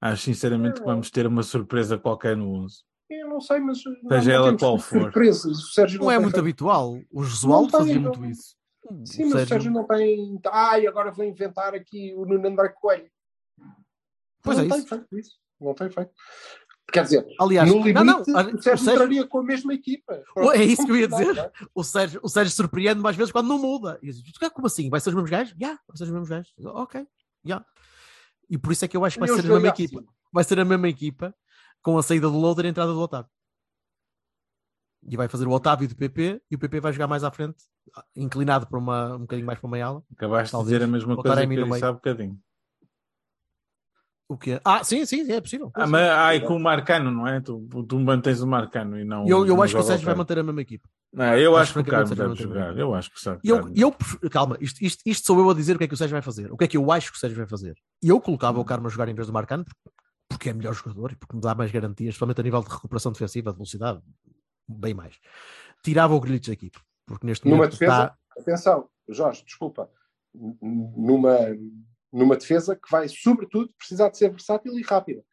[0.00, 2.84] Acho sinceramente que vamos ter uma surpresa qualquer no 11.
[3.20, 5.02] Eu não sei, mas não, Seja não ela qual for.
[5.02, 5.58] surpresas.
[5.58, 6.98] O Sérgio Não é tem muito feito- habitual.
[7.12, 8.02] O Jesualdo Não tem, fazia não.
[8.12, 8.56] muito isso.
[9.04, 10.38] Sim, mas o Sérgio não tem.
[10.52, 13.10] Ai, agora vou inventar aqui o Nuno André Coelho.
[14.42, 14.88] Pois não é tem isso.
[14.88, 15.30] feito isso.
[15.60, 16.10] Não tem feito.
[16.92, 19.72] Quer dizer, Aliás, no limite, não, não, o o Sérgio Sérgio- entraria com a mesma
[19.72, 20.22] equipa.
[20.54, 21.34] É isso que eu ia Não, dizer.
[21.34, 21.50] não é?
[21.74, 23.98] O Sérgio, o Sérgio surpreende mais vezes quando não muda.
[24.02, 24.10] E
[24.42, 24.90] "Ah, como assim?
[24.90, 25.54] Vai ser os mesmos gajos?
[25.58, 26.52] Já, vai ser os mesmos gajos.
[26.62, 27.06] Ok,
[27.42, 27.64] já.
[28.50, 29.84] E por isso é que eu acho que vai Eu ser a mesma assim.
[29.84, 30.04] equipa.
[30.30, 31.34] Vai ser a mesma equipa
[31.84, 33.30] com a saída do Loader e a entrada do Otávio.
[35.06, 37.62] E vai fazer o Otávio do PP e o PP vai jogar mais à frente,
[38.16, 40.02] inclinado para uma, um bocadinho mais para uma ala.
[40.16, 42.40] Acabaste Talvez de dizer a mesma coisa que Taremi eu disse há bocadinho.
[44.26, 44.58] O quê?
[44.64, 45.70] Ah, sim, sim, é possível.
[45.74, 47.42] Ah, mas ai, com o Marcano, não é?
[47.42, 49.28] Tu, tu mantens o Marcano e não.
[49.28, 50.88] Eu, eu não acho que o Sérgio vai manter a mesma equipa.
[51.12, 52.78] Não, eu acho acho, que o Carmo que deve jogar.
[52.78, 53.40] Eu acho que o Sérgio.
[53.44, 53.70] Eu,
[54.22, 56.14] eu calma, isto, isto, isto sou eu a dizer o que é que o Sérgio
[56.14, 56.50] vai fazer.
[56.50, 57.76] O que é que eu acho que o Sérgio vai fazer?
[58.02, 60.74] E eu colocava o Carmo a jogar em vez do Marcano porque- porque é melhor
[60.74, 64.02] jogador e porque me dá mais garantias, principalmente a nível de recuperação defensiva, de velocidade,
[64.68, 65.18] bem mais.
[65.82, 68.18] Tirava o Grealish da equipe, porque neste Numa momento defesa, está.
[68.40, 69.90] atenção, Jorge, desculpa,
[70.34, 71.38] numa,
[72.12, 75.24] numa defesa que vai, sobretudo, precisar de ser versátil e rápida.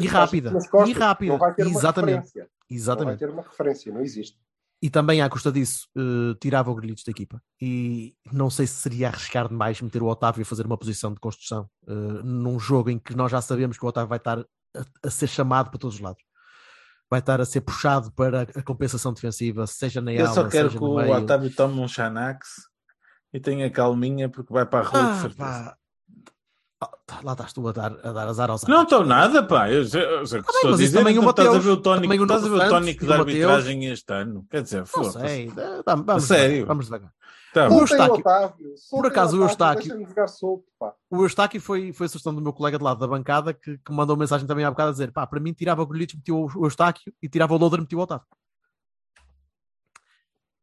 [0.00, 2.42] E rápida, costas, e rápida, ter uma exatamente, referência.
[2.42, 3.18] Não Exatamente.
[3.18, 4.38] vai ter uma referência, não existe.
[4.84, 7.40] E também, à custa disso, eh, tirava o Grealish da equipa.
[7.60, 11.20] E não sei se seria arriscar demais meter o Otávio a fazer uma posição de
[11.20, 11.92] construção eh,
[12.24, 14.46] num jogo em que nós já sabemos que o Otávio vai estar a,
[15.06, 16.22] a ser chamado para todos os lados.
[17.08, 20.70] Vai estar a ser puxado para a compensação defensiva, seja na Eu ala, só quero
[20.70, 20.96] que o.
[20.96, 22.48] Otávio tome um Xanax
[23.32, 25.36] e tenha calminha porque vai para a rua de Ah, certeza.
[25.36, 25.76] pá.
[26.84, 29.70] Ah, tá, lá estás tu a dar, a dar azar aos Não estou nada, pá.
[29.70, 30.98] Eu, eu o que Ah, bem, estou a mas isso dizer.
[30.98, 32.68] também o tu estás a Mateus, ver o tónico, também o estás a ver o
[32.68, 33.44] tónico da Mateus.
[33.44, 34.46] arbitragem este ano.
[34.50, 35.18] Quer dizer, Não foda-se.
[35.20, 35.46] sei.
[35.56, 36.66] eh, Vamos, vamos sério?
[36.66, 37.12] Vamos devagar.
[37.54, 40.94] Tá O Eustáquio- Otávio, soltem acaso, o Eustáquio- solto, pá.
[41.10, 43.92] O Eustáquio foi, foi a sugestão do meu colega de lado da bancada que, que
[43.92, 46.48] mandou mensagem também há bocado a dizer: pá, para mim tirava o Grealish, metia o
[46.64, 48.26] Eustáquio e tirava o Loader, metia o Otávio.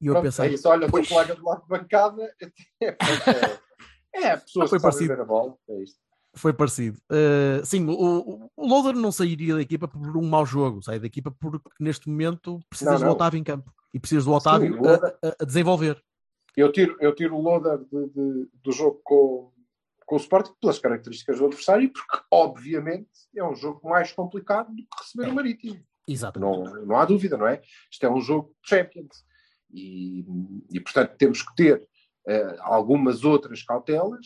[0.01, 2.23] E eu Pronto, pensei: é isso, olha, o colega do lado de bancada
[2.81, 2.97] é, é,
[4.15, 5.15] é pessoas Foi que sabem parecido.
[5.15, 5.55] ver a bola.
[5.69, 5.99] É isto.
[6.35, 6.97] Foi parecido.
[7.11, 11.07] Uh, sim, o, o, Loader não sairia da equipa por um mau jogo, sai da
[11.07, 13.11] equipa porque neste momento precisas Não, do não.
[13.13, 16.01] Otávio em campo e precisas do Otávio Loader- a, a- desenvolver.
[16.55, 19.51] Eu tiro, eu tiro o loader de- de- do jogo com,
[20.05, 24.81] com o Sporting pelas características do adversário, porque, obviamente, é um jogo mais complicado do
[24.83, 25.79] que receber o Marítimo.
[26.07, 26.51] Exatamente.
[26.73, 27.61] Não, não há dúvida, não é?
[27.91, 29.23] Isto é um jogo de Champions.
[29.71, 30.25] E,
[30.71, 31.87] e portanto, temos que ter
[32.27, 34.25] eh, algumas outras cautelas,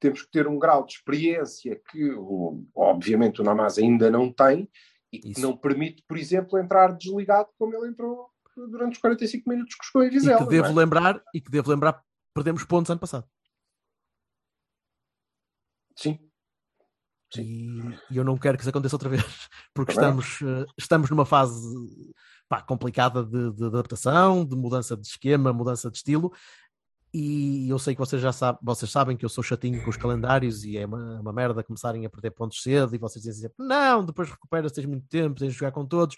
[0.00, 2.12] temos que ter um grau de experiência que,
[2.74, 4.68] obviamente, o Namaz ainda não tem
[5.12, 5.40] e que Isso.
[5.40, 10.02] não permite, por exemplo, entrar desligado como ele entrou durante os 45 minutos que jogou
[10.04, 10.38] em E Vizela.
[10.38, 10.72] que devo é?
[10.72, 12.02] lembrar, e que devo lembrar,
[12.34, 13.28] perdemos pontos ano passado.
[15.96, 16.18] Sim.
[17.36, 17.78] E,
[18.10, 19.22] e eu não quero que isso aconteça outra vez,
[19.74, 21.54] porque Também estamos, eh, estamos numa fase
[22.48, 26.32] pá, complicada de, de adaptação, de mudança de esquema, mudança de estilo.
[27.12, 29.96] E eu sei que vocês já sabem, vocês sabem que eu sou chatinho com os
[29.96, 33.66] calendários e é uma, uma merda começarem a perder pontos cedo e vocês dizem sempre,
[33.66, 36.14] não, depois recupera-se, tens muito tempo, tens de jogar com todos.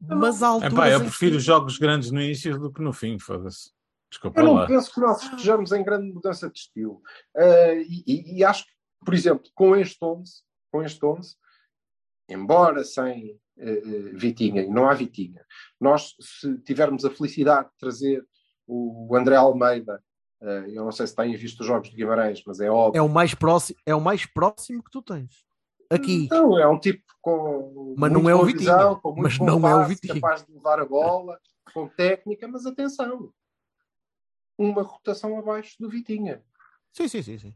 [0.00, 3.18] Mas há alturas Epá, eu prefiro que- jogos grandes no início do que no fim,
[3.18, 3.70] foda-se.
[4.10, 4.66] Desculpa Eu não lá.
[4.66, 7.02] penso que nós estejamos em grande mudança de estilo.
[7.36, 8.70] Eh, e, e- e acho que,
[9.04, 11.36] por exemplo, com este 11, com este 11
[12.28, 13.80] embora sem eh,
[14.14, 15.44] Vitinha, e não há Vitinha,
[15.80, 18.26] nós, se tivermos a felicidade de trazer
[18.66, 20.02] o André Almeida,
[20.40, 22.98] eu não sei se têm visto os jogos de Guimarães, mas é óbvio.
[22.98, 25.44] É o mais próximo, é o mais próximo que tu tens.
[25.90, 26.24] Aqui.
[26.24, 27.94] Então, é um tipo com.
[27.96, 28.72] Mas muito não é o boa Vitinha.
[28.72, 30.14] visão, Mas não é o passe, Vitinha.
[30.14, 31.38] capaz de levar a bola,
[31.72, 33.32] com técnica, mas atenção.
[34.56, 36.42] Uma rotação abaixo do Vitinha.
[36.92, 37.54] Sim, sim, sim, sim.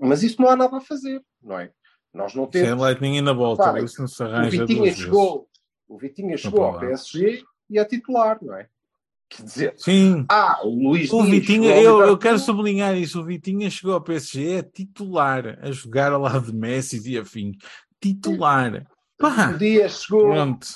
[0.00, 1.72] Mas isso não há nada a fazer, não é?
[2.12, 2.80] Nós não Sem temos.
[2.82, 5.04] Lightning na volta, Repara, isso não se o arranja Vitinha duas vezes.
[5.04, 5.48] chegou,
[5.88, 6.78] o Vitinha chegou ao.
[6.78, 8.68] PSG e é titular, não é?
[9.30, 10.26] Quer dizer, Sim.
[10.28, 13.20] ah, o Luís O Dias Vitinha, eu, eu quero sublinhar isso.
[13.20, 17.52] O Vitinha chegou ao PSG é titular, a jogar ao lado de Messi e afim.
[18.00, 18.84] Titular.
[19.16, 20.66] Pá, O Dias chegou, pronto.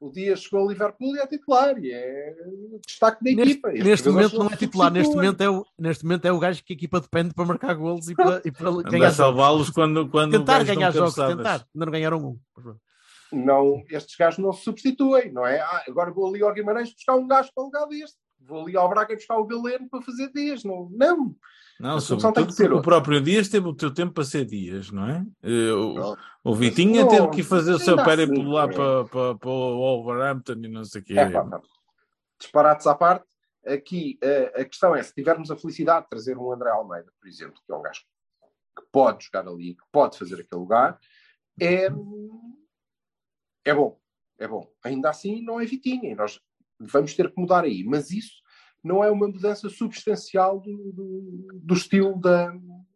[0.00, 2.34] o Dias chegou ao Liverpool e é titular, e é
[2.86, 3.70] destaque da Neste, equipa.
[3.70, 6.72] Neste momento não é titular, neste momento é, o, neste momento é o gajo que
[6.72, 10.32] a equipa depende para marcar golos e para, e para ganhar a salvá-los quando, quando
[10.38, 11.66] Tentar ganhar jogos, tentar.
[11.74, 12.38] Ainda não ganharam um.
[13.32, 15.60] Não, estes gajos não se substituem, não é?
[15.60, 18.16] Ah, agora vou ali ao Guimarães buscar um gajo para o lugar deste.
[18.40, 20.64] vou ali ao Braga buscar o Galeno para fazer dias.
[20.64, 21.34] Não, não.
[21.78, 22.82] Não, A sobretudo o outra.
[22.82, 25.24] próprio Dias teve o teu tempo para ser Dias, não é?
[25.42, 26.14] Eh, O,
[26.44, 28.68] o Vitinha teve que fazer o seu périplo assim, lá é.
[28.68, 31.18] para, para, para o Wolverhampton e não sei o quê.
[31.18, 31.60] É, pá.
[32.38, 33.24] Disparates à parte,
[33.66, 37.26] aqui eh, a questão é: se tivermos a felicidade de trazer um André Almeida, por
[37.26, 38.00] exemplo, que é um gajo
[38.76, 40.98] que pode jogar ali, que pode fazer aquele lugar,
[41.58, 41.88] é,
[43.70, 43.98] é bom.
[44.38, 44.66] É bom.
[44.84, 46.12] Ainda assim, não é Vitinha.
[46.12, 46.40] e Nós
[46.78, 47.84] vamos ter que mudar aí.
[47.84, 48.40] Mas isso
[48.82, 52.52] não é uma mudança substancial do, do, do estilo da,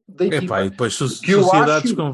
[0.09, 0.45] da equipa.
[0.45, 2.12] Epá, e depois so- sociedades, acho- com,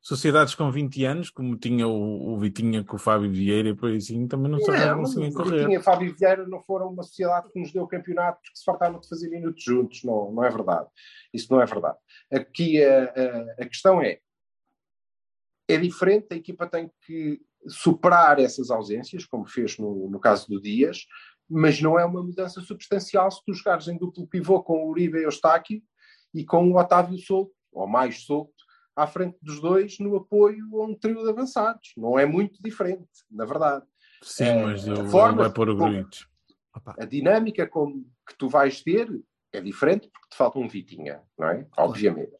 [0.00, 3.90] sociedades com 20 anos, como tinha o, o Vitinha com o Fábio Vieira e por
[3.90, 5.58] assim, também não conseguem mas correr.
[5.58, 8.64] Vitinha e Fábio Vieira não foram uma sociedade que nos deu o campeonato porque se
[8.64, 10.04] fartavam de fazer minutos juntos.
[10.04, 10.86] Não, não é verdade.
[11.34, 11.98] Isso não é verdade.
[12.32, 14.20] Aqui a, a, a questão é:
[15.68, 20.60] é diferente, a equipa tem que superar essas ausências, como fez no, no caso do
[20.60, 21.04] Dias,
[21.48, 25.18] mas não é uma mudança substancial se tu jogares em duplo pivô com o Uribe
[25.18, 25.82] e o Eustáquio
[26.32, 28.54] e com o Otávio solto, ou mais solto,
[28.94, 31.92] à frente dos dois no apoio a um trio de avançados.
[31.96, 33.84] Não é muito diferente, na verdade.
[34.22, 36.22] Sim, É, mas a ele forma vai pôr o Gruitch.
[36.98, 39.08] a dinâmica como que tu vais ter
[39.52, 41.66] é diferente porque te falta um Vitinha, não é?
[41.76, 42.32] Obviamente.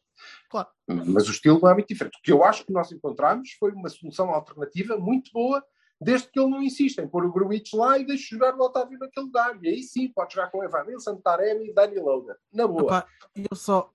[0.51, 0.67] Claro.
[0.85, 2.17] Mas o estilo não é muito diferente.
[2.17, 5.63] O que eu acho que nós encontramos foi uma solução alternativa muito boa,
[5.99, 8.99] desde que ele não insiste em pôr o Gruitch lá e deixe jogar o Otávio
[8.99, 9.57] naquele lugar.
[9.63, 12.35] E aí sim pode jogar com Evanilson, Taremi e Dani Loader.
[12.51, 12.81] Na boa.
[12.83, 13.89] Epá, eu só,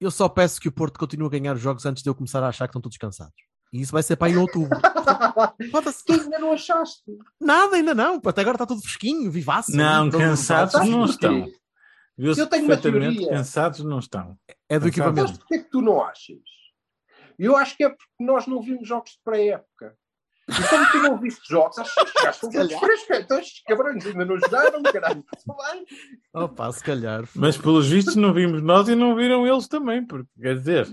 [0.00, 2.42] eu só peço que o Porto continue a ganhar os jogos antes de eu começar
[2.42, 3.34] a achar que estão todos cansados.
[3.70, 4.78] E isso vai ser para em outubro.
[6.06, 7.02] Tu ainda não achaste?
[7.40, 8.20] Nada, ainda não.
[8.24, 9.74] Até agora está tudo fresquinho, vivaço.
[9.74, 11.10] Não, cansados não porquê?
[11.10, 11.48] estão.
[12.16, 13.28] Viu-se Eu tenho uma teoria.
[13.30, 14.36] cansados não estão.
[14.68, 15.28] É do equipamento.
[15.28, 16.38] Mas porquê que tu não achas?
[17.38, 19.96] Eu acho que é porque nós não vimos jogos de pré-época.
[20.48, 23.18] E como tu não viste jogos, acho que já estão todos frescos.
[23.18, 25.24] Então estes cabrões ainda não jogaram, caralho.
[25.46, 25.86] Bem.
[26.34, 27.24] Opa, se calhar.
[27.34, 30.86] Mas pelos vistos não vimos nós e não viram eles também, porque quer dizer,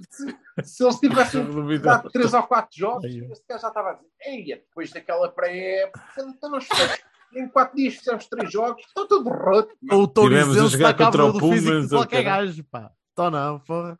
[0.63, 1.43] Se eles tivessem
[1.81, 6.01] dado 3 ou 4 jogos, este gajo já estava a dizer: Eia, depois daquela pré-época,
[6.19, 9.69] então nós fizemos- em 4 dias fizemos 3 jogos, está tudo roto.
[9.91, 12.63] Ou o Tony Tivemos a Zense jogar está o do físico Pumas, de qualquer gajo,
[12.65, 12.91] pá.
[13.13, 13.97] Então não, porra.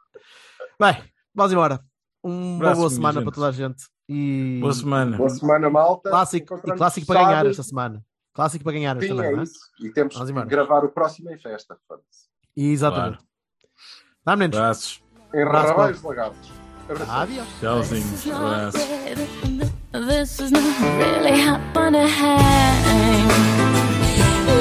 [0.80, 1.04] Bem,
[1.34, 1.80] vamos embora.
[2.24, 3.24] Uma Abraço, boa semana gente.
[3.24, 3.84] para toda a gente.
[4.08, 5.18] E boa semana.
[5.18, 6.10] Boa semana, malta.
[6.10, 8.04] clássico, e clássico para ganhar esta semana.
[8.34, 9.88] Clássico para ganhar esta Sim, semana, é é?
[9.88, 10.46] E temos Vamos que embora.
[10.48, 11.78] gravar o próximo em festa.
[12.56, 13.20] Exatamente.
[14.24, 14.58] Tá, meninos?
[14.58, 15.04] Abraços.
[15.34, 16.52] Em Abraço, Rabais Lagartos.
[16.90, 17.12] Abraço.
[17.12, 17.48] Adiós.
[17.60, 18.36] Tchauzinho.
[18.36, 18.82] Abraços.
[20.20, 22.10] this is not really happening.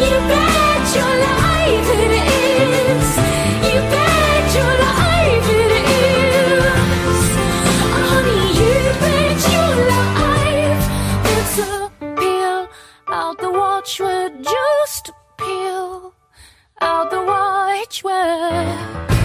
[0.04, 3.09] You bet your life it is.
[3.66, 5.72] You bet your life it
[6.06, 7.24] is.
[8.11, 10.84] Honey, you bet your life.
[11.34, 11.90] It's a
[12.20, 12.61] peel
[13.09, 14.32] out the watchword.
[14.44, 16.14] just peel
[16.80, 19.17] out the watchword.